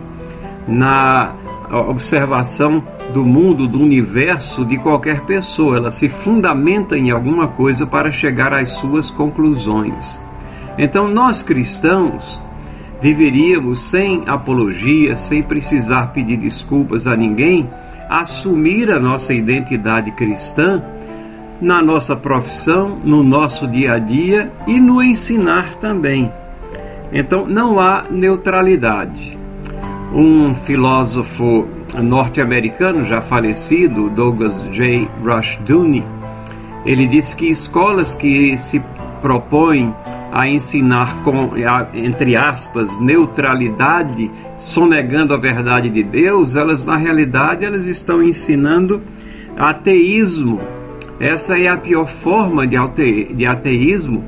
na 0.67 1.33
observação 1.71 2.83
do 3.13 3.25
mundo, 3.25 3.69
do 3.69 3.81
universo 3.81 4.65
de 4.65 4.79
qualquer 4.79 5.21
pessoa. 5.21 5.77
Ela 5.77 5.91
se 5.91 6.09
fundamenta 6.09 6.97
em 6.97 7.11
alguma 7.11 7.49
coisa 7.49 7.87
para 7.87 8.11
chegar 8.11 8.55
às 8.55 8.71
suas 8.71 9.11
conclusões. 9.11 10.21
Então, 10.79 11.07
nós 11.07 11.43
cristãos 11.43 12.43
deveríamos, 13.01 13.81
sem 13.81 14.23
apologia, 14.27 15.17
sem 15.17 15.43
precisar 15.43 16.09
pedir 16.09 16.37
desculpas 16.37 17.07
a 17.07 17.17
ninguém, 17.17 17.69
assumir 18.21 18.91
a 18.91 19.01
nossa 19.01 19.33
identidade 19.33 20.11
cristã 20.11 20.83
na 21.61 21.81
nossa 21.81 22.15
profissão, 22.15 22.99
no 23.05 23.23
nosso 23.23 23.67
dia 23.67 23.95
a 23.95 23.99
dia 23.99 24.53
e 24.67 24.81
no 24.81 25.03
ensinar 25.03 25.77
também. 25.77 26.31
Então, 27.13 27.47
não 27.47 27.79
há 27.79 28.05
neutralidade. 28.11 29.39
Um 30.13 30.53
filósofo 30.53 31.67
norte-americano 32.03 33.05
já 33.05 33.21
falecido, 33.21 34.11
Douglas 34.11 34.63
J. 34.71 35.09
Rushdoony, 35.23 36.05
ele 36.85 37.07
disse 37.07 37.37
que 37.37 37.49
escolas 37.49 38.15
que 38.15 38.59
se 38.59 38.83
propõem 39.21 39.95
a 40.33 40.49
ensinar 40.49 41.23
com, 41.23 41.51
entre 41.93 42.35
aspas, 42.37 42.99
neutralidade, 42.99 44.31
sonegando 44.57 45.35
a 45.35 45.37
verdade 45.37 45.91
de 45.91 46.03
Deus, 46.03 46.57
elas 46.57 46.87
na 46.87 46.97
realidade 46.97 47.67
elas 47.67 47.87
estão 47.87 48.23
ensinando 48.23 49.03
ateísmo. 49.59 50.59
Essa 51.21 51.59
é 51.59 51.69
a 51.69 51.77
pior 51.77 52.09
forma 52.09 52.67
de, 52.67 52.79
de 53.35 53.45
ateísmo, 53.45 54.25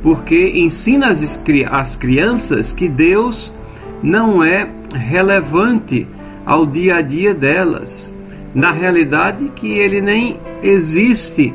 porque 0.00 0.52
ensina 0.54 1.08
as, 1.08 1.42
as 1.72 1.96
crianças 1.96 2.72
que 2.72 2.88
Deus 2.88 3.52
não 4.00 4.44
é 4.44 4.68
relevante 4.94 6.06
ao 6.46 6.64
dia 6.64 6.98
a 6.98 7.00
dia 7.02 7.34
delas. 7.34 8.12
Na 8.54 8.70
realidade, 8.70 9.50
que 9.56 9.72
ele 9.76 10.00
nem 10.00 10.36
existe 10.62 11.52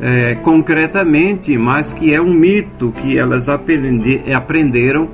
é, 0.00 0.34
concretamente, 0.36 1.56
mas 1.58 1.92
que 1.92 2.14
é 2.14 2.20
um 2.20 2.32
mito 2.32 2.92
que 2.92 3.18
elas 3.18 3.48
aprendi, 3.48 4.22
aprenderam 4.32 5.08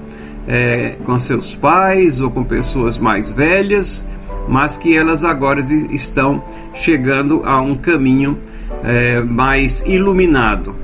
é, 0.47 0.97
com 1.05 1.19
seus 1.19 1.55
pais 1.55 2.21
ou 2.21 2.31
com 2.31 2.45
pessoas 2.45 2.97
mais 2.97 3.31
velhas, 3.31 4.07
mas 4.49 4.77
que 4.77 4.97
elas 4.97 5.25
agora 5.25 5.61
estão 5.61 6.43
chegando 6.73 7.43
a 7.45 7.61
um 7.61 7.75
caminho 7.75 8.39
é, 8.85 9.21
mais 9.21 9.83
iluminado. 9.87 10.75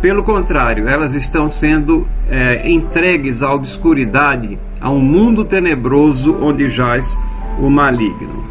Pelo 0.00 0.22
contrário, 0.22 0.88
elas 0.88 1.14
estão 1.14 1.48
sendo 1.48 2.06
é, 2.30 2.68
entregues 2.68 3.42
à 3.42 3.52
obscuridade, 3.52 4.58
a 4.80 4.90
um 4.90 5.00
mundo 5.00 5.44
tenebroso 5.44 6.36
onde 6.42 6.68
jaz 6.68 7.18
o 7.58 7.70
maligno. 7.70 8.44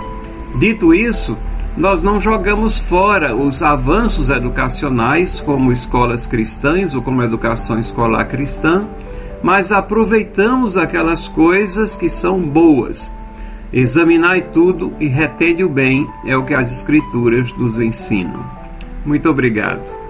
Dito 0.60 0.94
isso, 0.94 1.38
nós 1.76 2.04
não 2.04 2.20
jogamos 2.20 2.80
fora 2.80 3.36
os 3.36 3.64
avanços 3.64 4.30
educacionais, 4.30 5.42
como 5.42 5.72
escolas 5.72 6.28
cristãs 6.28 6.94
ou 6.94 7.02
como 7.02 7.24
educação 7.24 7.80
escolar 7.80 8.26
cristã, 8.26 8.88
mas 9.42 9.72
aproveitamos 9.72 10.78
aquelas 10.78 11.28
coisas 11.28 11.96
que 11.96 12.08
são 12.08 12.40
boas. 12.40 13.12
Examinai 13.72 14.42
tudo 14.42 14.94
e 15.00 15.08
retende 15.08 15.64
o 15.64 15.70
bem, 15.70 16.08
é 16.26 16.38
o 16.38 16.46
que 16.46 16.54
as 16.54 16.72
Escrituras 16.72 17.52
nos 17.58 17.80
ensinam. 17.80 18.46
Muito 19.04 19.28
obrigado. 19.28 20.03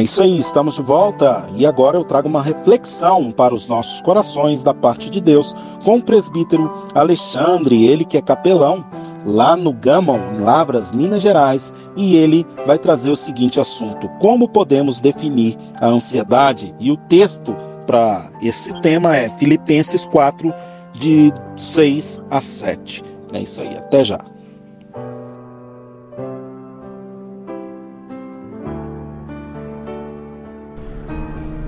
É 0.00 0.02
isso 0.02 0.22
aí, 0.22 0.38
estamos 0.38 0.76
de 0.76 0.82
volta 0.82 1.46
e 1.54 1.66
agora 1.66 1.98
eu 1.98 2.04
trago 2.04 2.26
uma 2.26 2.42
reflexão 2.42 3.30
para 3.30 3.54
os 3.54 3.66
nossos 3.66 4.00
corações 4.00 4.62
da 4.62 4.72
parte 4.72 5.10
de 5.10 5.20
Deus 5.20 5.54
com 5.84 5.98
o 5.98 6.02
presbítero 6.02 6.72
Alexandre, 6.94 7.84
ele 7.84 8.06
que 8.06 8.16
é 8.16 8.22
capelão 8.22 8.82
lá 9.26 9.54
no 9.54 9.74
Gamon, 9.74 10.18
em 10.34 10.40
Lavras, 10.42 10.90
Minas 10.90 11.20
Gerais, 11.20 11.70
e 11.94 12.16
ele 12.16 12.46
vai 12.66 12.78
trazer 12.78 13.10
o 13.10 13.16
seguinte 13.16 13.60
assunto: 13.60 14.08
como 14.18 14.48
podemos 14.48 15.00
definir 15.00 15.58
a 15.78 15.88
ansiedade? 15.88 16.74
E 16.80 16.90
o 16.90 16.96
texto 16.96 17.54
para 17.86 18.30
esse 18.40 18.72
tema 18.80 19.14
é 19.14 19.28
Filipenses 19.28 20.06
4, 20.06 20.50
de 20.94 21.30
6 21.56 22.22
a 22.30 22.40
7. 22.40 23.04
É 23.34 23.40
isso 23.40 23.60
aí, 23.60 23.76
até 23.76 24.02
já. 24.02 24.20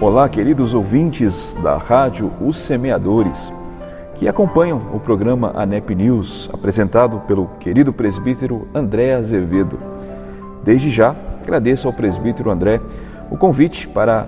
Olá, 0.03 0.29
queridos 0.29 0.75
ouvintes 0.75 1.55
da 1.63 1.77
Rádio 1.77 2.33
Os 2.41 2.57
Semeadores, 2.57 3.53
que 4.17 4.27
acompanham 4.29 4.83
o 4.93 4.99
programa 4.99 5.53
ANEP 5.55 5.95
News, 5.95 6.51
apresentado 6.53 7.21
pelo 7.21 7.47
querido 7.61 7.93
presbítero 7.93 8.67
André 8.75 9.15
Azevedo. 9.15 9.79
Desde 10.65 10.91
já, 10.91 11.15
agradeço 11.41 11.87
ao 11.87 11.93
presbítero 11.93 12.51
André 12.51 12.81
o 13.31 13.37
convite 13.39 13.87
para 13.87 14.27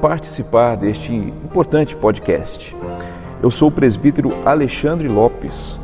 participar 0.00 0.78
deste 0.78 1.12
importante 1.12 1.94
podcast. 1.94 2.74
Eu 3.42 3.50
sou 3.50 3.68
o 3.68 3.72
presbítero 3.72 4.32
Alexandre 4.46 5.06
Lopes, 5.06 5.78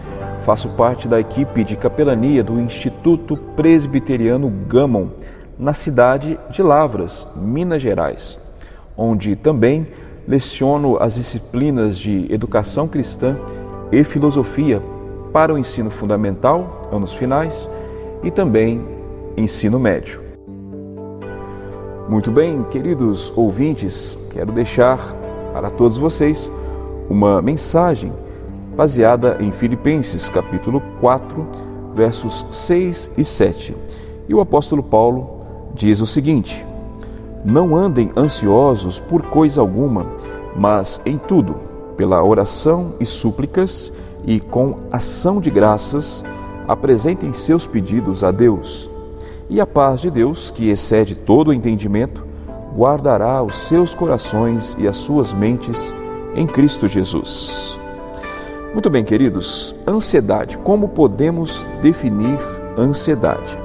faço 0.47 0.71
parte 0.71 1.07
da 1.07 1.21
equipe 1.21 1.63
de 1.63 1.77
capelania 1.77 2.43
do 2.43 2.59
Instituto 2.59 3.37
Presbiteriano 3.37 4.49
Gamon, 4.67 5.09
na 5.59 5.75
cidade 5.75 6.41
de 6.49 6.63
Lavras, 6.63 7.29
Minas 7.37 7.83
Gerais 7.83 8.46
onde 8.97 9.37
também 9.37 9.87
leciono 10.27 10.97
as 11.01 11.15
disciplinas 11.15 11.99
de 11.99 12.27
educação 12.33 12.89
cristã 12.89 13.37
e 13.93 14.03
filosofia 14.03 14.83
para 15.33 15.53
o 15.53 15.59
ensino 15.59 15.91
fundamental, 15.91 16.83
anos 16.91 17.13
finais, 17.15 17.69
e 18.23 18.31
também 18.31 18.83
ensino 19.37 19.79
médio. 19.79 20.21
Muito 22.09 22.31
bem, 22.31 22.63
queridos 22.65 23.33
ouvintes, 23.37 24.17
quero 24.31 24.53
deixar 24.53 24.99
para 25.53 25.71
todos 25.71 25.99
vocês 25.99 26.51
uma 27.09 27.43
mensagem 27.43 28.13
baseada 28.77 29.39
em 29.41 29.51
Filipenses 29.51 30.29
capítulo 30.29 30.81
4, 31.01 31.47
versos 31.95 32.47
6 32.51 33.13
e 33.17 33.25
7. 33.25 33.75
E 34.29 34.35
o 34.35 34.41
apóstolo 34.41 34.83
Paulo 34.83 35.41
diz 35.75 36.01
o 36.01 36.07
seguinte: 36.07 36.65
não 37.47 37.77
andem 37.77 38.11
ansiosos 38.17 38.99
por 38.99 39.23
coisa 39.23 39.61
alguma, 39.61 40.05
mas 40.57 41.01
em 41.07 41.17
tudo, 41.17 41.55
pela 41.97 42.23
oração 42.23 42.95
e 42.99 43.07
súplicas 43.07 43.93
e 44.25 44.41
com 44.41 44.75
ação 44.91 45.41
de 45.41 45.49
graças, 45.49 46.25
apresentem 46.67 47.33
seus 47.33 47.65
pedidos 47.65 48.25
a 48.25 48.33
Deus. 48.33 48.91
E 49.49 49.61
a 49.61 49.67
paz 49.67 50.01
de 50.01 50.11
Deus, 50.11 50.51
que 50.51 50.71
excede 50.71 51.15
todo 51.15 51.49
o 51.49 51.53
entendimento, 51.53 52.27
guardará 52.77 53.41
os 53.41 53.55
seus 53.55 53.95
corações 53.95 54.77
e 54.77 54.89
as 54.89 54.97
suas 54.97 55.33
mentes 55.33 55.95
em 56.35 56.49
Cristo 56.49 56.89
Jesus. 56.89 57.79
Muito 58.73 58.91
bem, 58.91 59.05
queridos, 59.05 59.73
ansiedade. 59.87 60.59
Como 60.59 60.89
podemos 60.89 61.65
definir 61.81 62.41
ansiedade? 62.77 63.57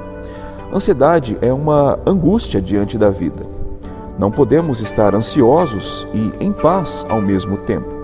Ansiedade 0.72 1.36
é 1.42 1.52
uma 1.52 1.98
angústia 2.06 2.62
diante 2.62 2.96
da 2.96 3.10
vida 3.10 3.61
não 4.18 4.32
podemos 4.32 4.82
estar 4.82 5.16
ansiosos 5.16 6.08
e 6.14 6.44
em 6.44 6.52
paz 6.52 7.06
ao 7.10 7.22
mesmo 7.22 7.58
tempo. 7.58 8.02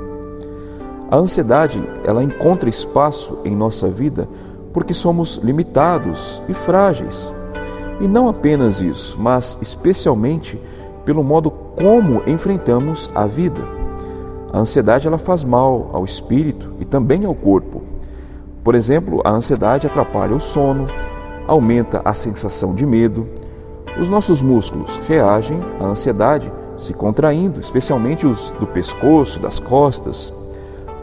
A 1.09 1.17
ansiedade, 1.17 1.81
ela 2.03 2.23
encontra 2.23 2.69
espaço 2.69 3.39
em 3.45 3.55
nossa 3.55 3.87
vida 3.87 4.27
porque 4.73 4.93
somos 4.93 5.37
limitados 5.37 6.41
e 6.47 6.53
frágeis. 6.53 7.33
E 7.99 8.07
não 8.07 8.27
apenas 8.27 8.81
isso, 8.81 9.17
mas 9.19 9.57
especialmente 9.61 10.59
pelo 11.05 11.23
modo 11.23 11.49
como 11.49 12.21
enfrentamos 12.27 13.09
a 13.15 13.25
vida. 13.25 13.61
A 14.51 14.59
ansiedade 14.59 15.07
ela 15.07 15.17
faz 15.17 15.43
mal 15.43 15.89
ao 15.93 16.03
espírito 16.03 16.73
e 16.79 16.85
também 16.85 17.25
ao 17.25 17.33
corpo. 17.33 17.81
Por 18.63 18.75
exemplo, 18.75 19.21
a 19.23 19.31
ansiedade 19.31 19.87
atrapalha 19.87 20.35
o 20.35 20.41
sono, 20.41 20.87
aumenta 21.47 22.01
a 22.03 22.13
sensação 22.13 22.75
de 22.75 22.85
medo, 22.85 23.25
os 23.99 24.09
nossos 24.09 24.41
músculos 24.41 24.97
reagem 25.07 25.59
à 25.79 25.85
ansiedade 25.85 26.51
se 26.77 26.93
contraindo, 26.93 27.59
especialmente 27.59 28.27
os 28.27 28.51
do 28.59 28.67
pescoço, 28.67 29.39
das 29.39 29.59
costas. 29.59 30.33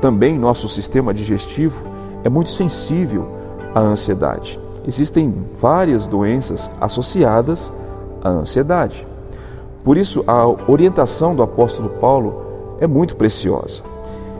Também 0.00 0.38
nosso 0.38 0.68
sistema 0.68 1.12
digestivo 1.12 1.82
é 2.22 2.28
muito 2.28 2.50
sensível 2.50 3.26
à 3.74 3.80
ansiedade. 3.80 4.60
Existem 4.86 5.34
várias 5.60 6.06
doenças 6.06 6.70
associadas 6.80 7.72
à 8.22 8.28
ansiedade. 8.28 9.06
Por 9.82 9.96
isso, 9.96 10.22
a 10.26 10.46
orientação 10.70 11.34
do 11.34 11.42
apóstolo 11.42 11.90
Paulo 12.00 12.76
é 12.80 12.86
muito 12.86 13.16
preciosa. 13.16 13.82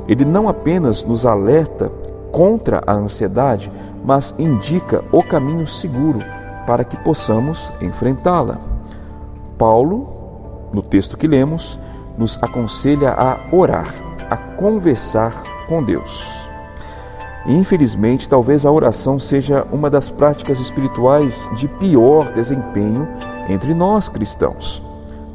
Ele 0.06 0.24
não 0.24 0.48
apenas 0.48 1.04
nos 1.04 1.26
alerta 1.26 1.90
contra 2.30 2.82
a 2.86 2.92
ansiedade, 2.92 3.72
mas 4.04 4.34
indica 4.38 5.02
o 5.10 5.22
caminho 5.22 5.66
seguro 5.66 6.20
para 6.66 6.84
que 6.84 6.96
possamos 6.96 7.72
enfrentá-la. 7.80 8.58
Paulo, 9.58 10.08
no 10.72 10.82
texto 10.82 11.16
que 11.16 11.26
lemos, 11.26 11.78
nos 12.18 12.38
aconselha 12.42 13.12
a 13.12 13.38
orar, 13.54 13.88
a 14.30 14.36
conversar 14.36 15.42
com 15.68 15.82
Deus. 15.82 16.48
Infelizmente, 17.46 18.28
talvez 18.28 18.64
a 18.64 18.70
oração 18.70 19.18
seja 19.18 19.66
uma 19.70 19.90
das 19.90 20.08
práticas 20.08 20.58
espirituais 20.60 21.48
de 21.56 21.68
pior 21.68 22.32
desempenho 22.32 23.06
entre 23.48 23.74
nós 23.74 24.08
cristãos. 24.08 24.82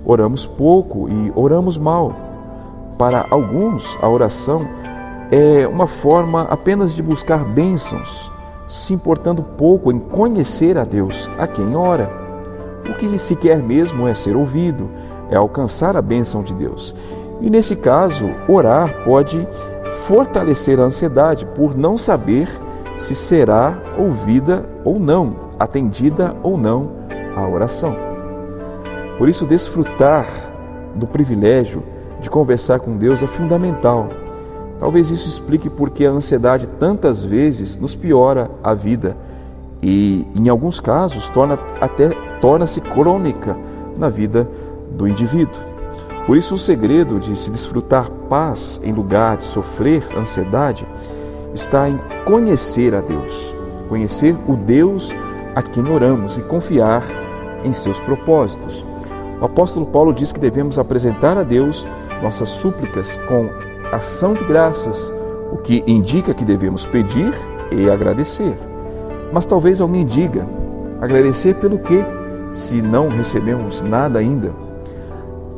Oramos 0.04 0.48
pouco 0.48 1.08
e 1.08 1.32
oramos 1.36 1.78
mal. 1.78 2.16
Para 2.98 3.28
alguns, 3.30 3.98
a 4.02 4.10
oração 4.10 4.68
é 5.32 5.68
uma 5.68 5.86
forma 5.86 6.42
apenas 6.44 6.96
de 6.96 7.04
buscar 7.04 7.44
bênçãos, 7.46 8.32
se 8.70 8.94
importando 8.94 9.42
pouco 9.42 9.92
em 9.92 9.98
conhecer 9.98 10.78
a 10.78 10.84
Deus, 10.84 11.28
a 11.40 11.48
quem 11.48 11.76
ora. 11.76 12.10
O 12.88 12.94
que 12.94 13.18
se 13.18 13.36
quer 13.36 13.58
mesmo 13.58 14.08
é 14.08 14.14
ser 14.14 14.36
ouvido, 14.36 14.90
é 15.32 15.36
alcançar 15.36 15.98
a 15.98 16.02
bênção 16.02 16.44
de 16.44 16.54
Deus. 16.54 16.96
E 17.42 17.50
nesse 17.50 17.76
caso, 17.76 18.30
orar 18.48 19.04
pode 19.04 19.48
fortalecer 20.06 20.80
a 20.80 20.84
ansiedade 20.84 21.46
por 21.48 21.76
não 21.76 21.98
saber 21.98 22.48
se 22.96 23.16
será 23.16 23.76
ouvida 23.98 24.64
ou 24.84 25.00
não, 25.00 25.36
atendida 25.60 26.36
ou 26.44 26.58
não 26.58 26.92
a 27.36 27.48
oração. 27.48 27.96
Por 29.18 29.28
isso, 29.28 29.46
desfrutar 29.46 30.28
do 30.96 31.08
privilégio 31.08 31.84
de 32.22 32.30
conversar 32.30 32.80
com 32.80 32.98
Deus 32.98 33.24
é 33.24 33.28
fundamental 33.28 34.10
Talvez 34.80 35.10
isso 35.10 35.28
explique 35.28 35.70
porque 35.70 36.06
a 36.06 36.12
ansiedade 36.12 36.66
tantas 36.80 37.24
vezes 37.24 37.78
nos 37.78 37.96
piora 37.96 38.50
a 38.64 38.74
vida 38.74 39.16
e, 39.84 40.26
em 40.34 40.48
alguns 40.48 40.80
casos, 40.80 41.30
torna 41.30 41.60
até 41.82 42.10
torna-se 42.40 42.80
crônica 42.80 43.58
na 43.98 44.08
vida 44.08 44.50
do 44.92 45.06
indivíduo. 45.06 45.60
Por 46.26 46.38
isso, 46.38 46.56
o 46.56 46.58
segredo 46.58 47.20
de 47.20 47.36
se 47.36 47.52
desfrutar 47.52 48.10
paz 48.30 48.80
em 48.84 48.94
lugar 48.94 49.38
de 49.38 49.46
sofrer 49.46 50.04
ansiedade 50.18 50.88
está 51.54 51.90
em 51.90 51.98
conhecer 52.24 52.96
a 52.96 53.02
Deus, 53.02 53.56
conhecer 53.90 54.36
o 54.48 54.56
Deus 54.56 55.14
a 55.56 55.62
quem 55.62 55.90
oramos 55.92 56.38
e 56.38 56.42
confiar 56.42 57.04
em 57.64 57.74
seus 57.74 58.00
propósitos. 58.00 58.86
O 59.42 59.46
apóstolo 59.46 59.86
Paulo 59.86 60.14
diz 60.14 60.32
que 60.32 60.40
devemos 60.40 60.80
apresentar 60.80 61.38
a 61.38 61.44
Deus 61.44 61.88
nossas 62.22 62.50
súplicas 62.50 63.18
com 63.28 63.50
ação 63.92 64.34
de 64.34 64.44
graças, 64.44 65.12
o 65.52 65.58
que 65.58 65.84
indica 65.88 66.34
que 66.34 66.46
devemos 66.46 66.86
pedir 66.86 67.34
e 67.72 67.90
agradecer. 67.90 68.56
Mas 69.32 69.46
talvez 69.46 69.82
alguém 69.82 70.06
diga: 70.06 70.46
agradecer 71.02 71.56
pelo 71.56 71.80
quê, 71.80 72.04
se 72.52 72.82
não 72.82 73.10
recebemos 73.10 73.82
nada 73.82 74.20
ainda? 74.20 74.52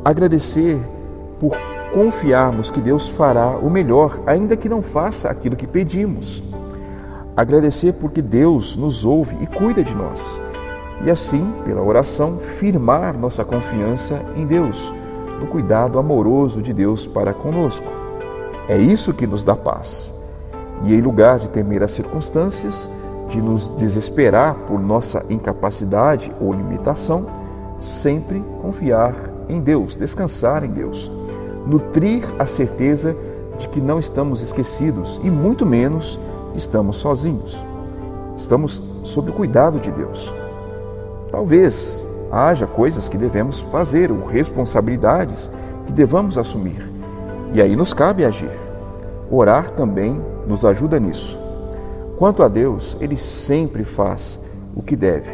Agradecer 0.04 0.78
por 1.38 1.56
confiarmos 1.92 2.70
que 2.70 2.80
Deus 2.80 3.08
fará 3.08 3.50
o 3.50 3.70
melhor, 3.70 4.20
ainda 4.26 4.56
que 4.56 4.68
não 4.68 4.82
faça 4.82 5.28
aquilo 5.28 5.56
que 5.56 5.66
pedimos. 5.66 6.42
Agradecer 7.36 7.94
porque 7.94 8.20
Deus 8.20 8.76
nos 8.76 9.04
ouve 9.04 9.36
e 9.40 9.46
cuida 9.46 9.82
de 9.82 9.94
nós. 9.94 10.40
E 11.04 11.10
assim, 11.10 11.52
pela 11.64 11.82
oração, 11.82 12.38
firmar 12.38 13.18
nossa 13.18 13.44
confiança 13.44 14.20
em 14.36 14.46
Deus, 14.46 14.92
no 15.40 15.46
cuidado 15.46 15.98
amoroso 15.98 16.62
de 16.62 16.72
Deus 16.72 17.06
para 17.06 17.34
conosco. 17.34 18.01
É 18.68 18.76
isso 18.76 19.12
que 19.12 19.26
nos 19.26 19.42
dá 19.42 19.56
paz. 19.56 20.12
E 20.84 20.94
em 20.94 21.00
lugar 21.00 21.38
de 21.38 21.50
temer 21.50 21.82
as 21.82 21.92
circunstâncias, 21.92 22.88
de 23.28 23.40
nos 23.40 23.68
desesperar 23.70 24.54
por 24.66 24.80
nossa 24.80 25.24
incapacidade 25.28 26.32
ou 26.40 26.52
limitação, 26.52 27.26
sempre 27.78 28.42
confiar 28.60 29.14
em 29.48 29.60
Deus, 29.60 29.96
descansar 29.96 30.64
em 30.64 30.70
Deus, 30.70 31.10
nutrir 31.66 32.22
a 32.38 32.46
certeza 32.46 33.16
de 33.58 33.68
que 33.68 33.80
não 33.80 33.98
estamos 33.98 34.40
esquecidos 34.40 35.20
e 35.24 35.30
muito 35.30 35.66
menos 35.66 36.18
estamos 36.54 36.98
sozinhos. 36.98 37.64
Estamos 38.36 38.82
sob 39.04 39.30
o 39.30 39.32
cuidado 39.32 39.78
de 39.78 39.90
Deus. 39.90 40.34
Talvez 41.30 42.04
haja 42.30 42.66
coisas 42.66 43.08
que 43.08 43.18
devemos 43.18 43.60
fazer 43.60 44.10
ou 44.10 44.24
responsabilidades 44.24 45.50
que 45.86 45.92
devamos 45.92 46.38
assumir. 46.38 46.91
E 47.54 47.60
aí 47.60 47.76
nos 47.76 47.92
cabe 47.92 48.24
agir. 48.24 48.50
Orar 49.30 49.70
também 49.70 50.20
nos 50.46 50.64
ajuda 50.64 50.98
nisso. 50.98 51.38
Quanto 52.16 52.42
a 52.42 52.48
Deus, 52.48 52.96
Ele 53.00 53.16
sempre 53.16 53.84
faz 53.84 54.38
o 54.74 54.82
que 54.82 54.96
deve. 54.96 55.30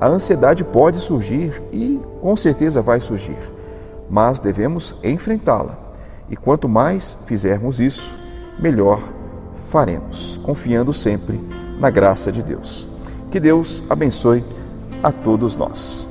A 0.00 0.08
ansiedade 0.08 0.64
pode 0.64 0.98
surgir 1.00 1.62
e 1.72 2.00
com 2.20 2.36
certeza 2.36 2.82
vai 2.82 3.00
surgir, 3.00 3.38
mas 4.10 4.38
devemos 4.38 4.94
enfrentá-la. 5.02 5.78
E 6.28 6.36
quanto 6.36 6.68
mais 6.68 7.16
fizermos 7.26 7.80
isso, 7.80 8.14
melhor 8.58 9.00
faremos, 9.70 10.38
confiando 10.42 10.92
sempre 10.92 11.40
na 11.78 11.90
graça 11.90 12.30
de 12.30 12.42
Deus. 12.42 12.86
Que 13.30 13.40
Deus 13.40 13.82
abençoe 13.88 14.44
a 15.02 15.12
todos 15.12 15.56
nós. 15.56 16.06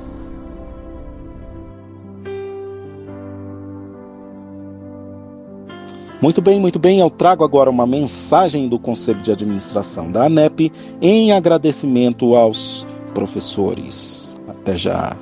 Muito 6.20 6.40
bem, 6.40 6.58
muito 6.58 6.78
bem. 6.78 7.00
Eu 7.00 7.10
trago 7.10 7.44
agora 7.44 7.70
uma 7.70 7.86
mensagem 7.86 8.68
do 8.68 8.78
Conselho 8.78 9.20
de 9.20 9.30
Administração 9.30 10.10
da 10.10 10.24
ANEP 10.24 10.72
em 11.00 11.32
agradecimento 11.32 12.34
aos 12.34 12.86
professores. 13.12 14.34
Até 14.48 14.76
já. 14.76 15.16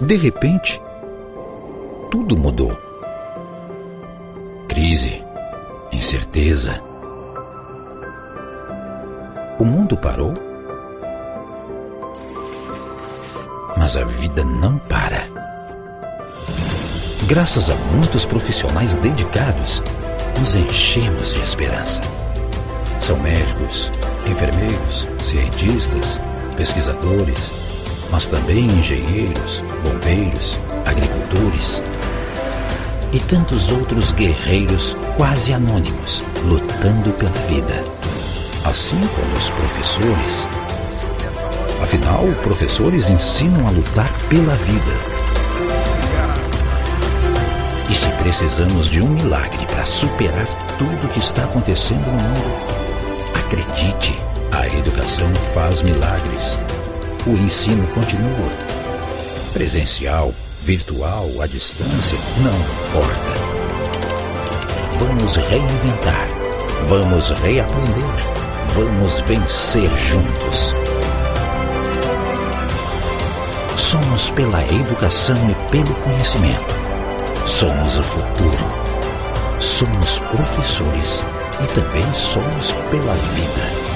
De 0.00 0.16
repente, 0.16 0.80
tudo 2.10 2.36
mudou. 2.36 2.76
Crise, 4.68 5.22
incerteza. 5.92 6.82
O 9.58 9.64
mundo 9.64 9.96
parou? 9.96 10.47
Mas 13.88 13.96
a 13.96 14.04
vida 14.04 14.44
não 14.44 14.76
para. 14.76 15.26
Graças 17.26 17.70
a 17.70 17.74
muitos 17.74 18.26
profissionais 18.26 18.96
dedicados, 18.96 19.82
nos 20.38 20.54
enchemos 20.54 21.32
de 21.32 21.40
esperança. 21.40 22.02
São 23.00 23.18
médicos, 23.18 23.90
enfermeiros, 24.26 25.08
cientistas, 25.22 26.20
pesquisadores, 26.54 27.50
mas 28.10 28.28
também 28.28 28.66
engenheiros, 28.66 29.64
bombeiros, 29.82 30.60
agricultores 30.84 31.82
e 33.14 33.20
tantos 33.20 33.72
outros 33.72 34.12
guerreiros 34.12 34.94
quase 35.16 35.54
anônimos 35.54 36.22
lutando 36.44 37.10
pela 37.14 37.30
vida. 37.48 37.82
Assim 38.66 39.00
como 39.16 39.34
os 39.34 39.48
professores. 39.48 40.46
Afinal, 41.82 42.26
professores 42.42 43.08
ensinam 43.08 43.66
a 43.66 43.70
lutar 43.70 44.12
pela 44.28 44.54
vida. 44.56 45.18
E 47.88 47.94
se 47.94 48.08
precisamos 48.22 48.88
de 48.88 49.00
um 49.00 49.08
milagre 49.08 49.64
para 49.66 49.86
superar 49.86 50.46
tudo 50.76 51.08
que 51.08 51.18
está 51.18 51.44
acontecendo 51.44 52.04
no 52.06 52.20
mundo, 52.20 52.78
acredite, 53.34 54.14
a 54.52 54.68
educação 54.76 55.32
faz 55.54 55.80
milagres. 55.80 56.58
O 57.26 57.30
ensino 57.30 57.86
continua. 57.88 58.50
Presencial, 59.52 60.34
virtual, 60.60 61.30
à 61.40 61.46
distância, 61.46 62.18
não 62.38 62.54
importa. 62.88 63.58
Vamos 64.98 65.36
reinventar, 65.36 66.28
vamos 66.88 67.30
reaprender, 67.30 68.74
vamos 68.74 69.20
vencer 69.22 69.90
juntos. 69.96 70.74
Somos 73.78 74.30
pela 74.30 74.62
educação 74.64 75.36
e 75.50 75.70
pelo 75.70 75.94
conhecimento. 76.02 76.74
Somos 77.46 77.96
o 77.96 78.02
futuro. 78.02 78.64
Somos 79.58 80.18
professores 80.18 81.24
e 81.62 81.66
também 81.68 82.12
somos 82.12 82.72
pela 82.90 83.14
vida 83.14 83.88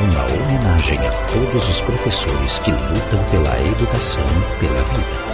uma 0.00 0.24
homenagem 0.24 0.98
a 0.98 1.10
todos 1.32 1.68
os 1.68 1.80
professores 1.82 2.58
que 2.58 2.70
lutam 2.70 3.24
pela 3.30 3.58
educação 3.60 4.24
e 4.26 4.66
pela 4.66 4.82
vida. 4.82 5.33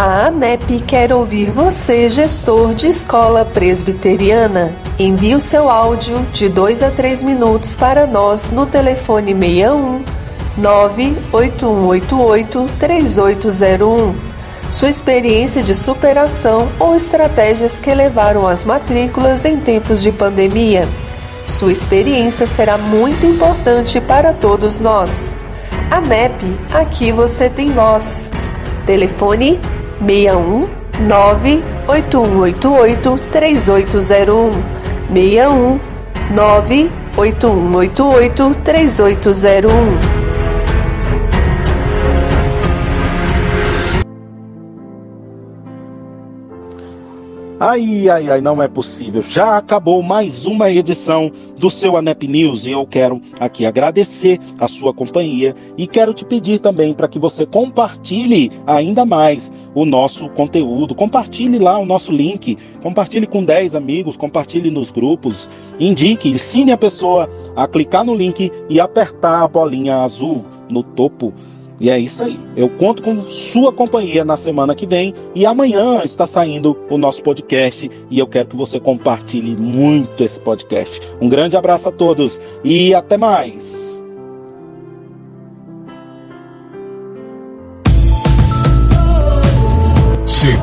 A 0.00 0.28
ANEP 0.28 0.80
quer 0.80 1.12
ouvir 1.12 1.50
você, 1.50 2.08
gestor 2.08 2.72
de 2.72 2.88
escola 2.88 3.44
presbiteriana. 3.44 4.72
Envie 4.98 5.34
o 5.34 5.40
seu 5.40 5.68
áudio 5.68 6.18
de 6.32 6.48
2 6.48 6.82
a 6.82 6.90
3 6.90 7.22
minutos 7.22 7.76
para 7.76 8.06
nós 8.06 8.50
no 8.50 8.64
telefone 8.64 9.34
61 9.34 10.02
98188 10.56 12.66
3801. 12.78 14.14
Sua 14.70 14.88
experiência 14.88 15.62
de 15.62 15.74
superação 15.74 16.70
ou 16.78 16.96
estratégias 16.96 17.78
que 17.78 17.92
levaram 17.92 18.48
às 18.48 18.64
matrículas 18.64 19.44
em 19.44 19.58
tempos 19.58 20.00
de 20.00 20.10
pandemia. 20.10 20.88
Sua 21.44 21.72
experiência 21.72 22.46
será 22.46 22.78
muito 22.78 23.26
importante 23.26 24.00
para 24.00 24.32
todos 24.32 24.78
nós. 24.78 25.36
ANEP, 25.90 26.58
aqui 26.72 27.12
você 27.12 27.50
tem 27.50 27.70
voz. 27.70 28.50
Telefone 28.86 29.60
61 30.00 30.68
98188 31.08 33.18
3801 33.30 34.52
61 35.10 35.80
98188 36.34 38.54
3801 38.64 40.19
Ai, 47.62 48.08
ai, 48.08 48.30
ai, 48.30 48.40
não 48.40 48.62
é 48.62 48.66
possível. 48.66 49.20
Já 49.20 49.58
acabou 49.58 50.02
mais 50.02 50.46
uma 50.46 50.70
edição 50.70 51.30
do 51.58 51.68
seu 51.68 51.94
ANEP 51.94 52.26
News 52.26 52.64
e 52.64 52.70
eu 52.70 52.86
quero 52.86 53.20
aqui 53.38 53.66
agradecer 53.66 54.40
a 54.58 54.66
sua 54.66 54.94
companhia 54.94 55.54
e 55.76 55.86
quero 55.86 56.14
te 56.14 56.24
pedir 56.24 56.58
também 56.58 56.94
para 56.94 57.06
que 57.06 57.18
você 57.18 57.44
compartilhe 57.44 58.50
ainda 58.66 59.04
mais 59.04 59.52
o 59.74 59.84
nosso 59.84 60.30
conteúdo. 60.30 60.94
Compartilhe 60.94 61.58
lá 61.58 61.76
o 61.76 61.84
nosso 61.84 62.10
link, 62.10 62.56
compartilhe 62.82 63.26
com 63.26 63.44
10 63.44 63.74
amigos, 63.74 64.16
compartilhe 64.16 64.70
nos 64.70 64.90
grupos, 64.90 65.46
indique, 65.78 66.30
ensine 66.30 66.72
a 66.72 66.78
pessoa 66.78 67.28
a 67.54 67.68
clicar 67.68 68.06
no 68.06 68.14
link 68.14 68.50
e 68.70 68.80
apertar 68.80 69.42
a 69.42 69.48
bolinha 69.48 69.98
azul 69.98 70.46
no 70.70 70.82
topo 70.82 71.34
e 71.80 71.88
é 71.88 71.98
isso 71.98 72.22
aí. 72.22 72.38
Eu 72.54 72.68
conto 72.68 73.02
com 73.02 73.16
sua 73.22 73.72
companhia 73.72 74.24
na 74.24 74.36
semana 74.36 74.74
que 74.74 74.86
vem 74.86 75.14
e 75.34 75.46
amanhã 75.46 76.02
está 76.04 76.26
saindo 76.26 76.76
o 76.90 76.98
nosso 76.98 77.22
podcast 77.22 77.90
e 78.10 78.18
eu 78.18 78.26
quero 78.26 78.48
que 78.48 78.56
você 78.56 78.78
compartilhe 78.78 79.56
muito 79.56 80.22
esse 80.22 80.38
podcast. 80.38 81.00
Um 81.20 81.28
grande 81.28 81.56
abraço 81.56 81.88
a 81.88 81.92
todos 81.92 82.40
e 82.62 82.94
até 82.94 83.16
mais. 83.16 84.04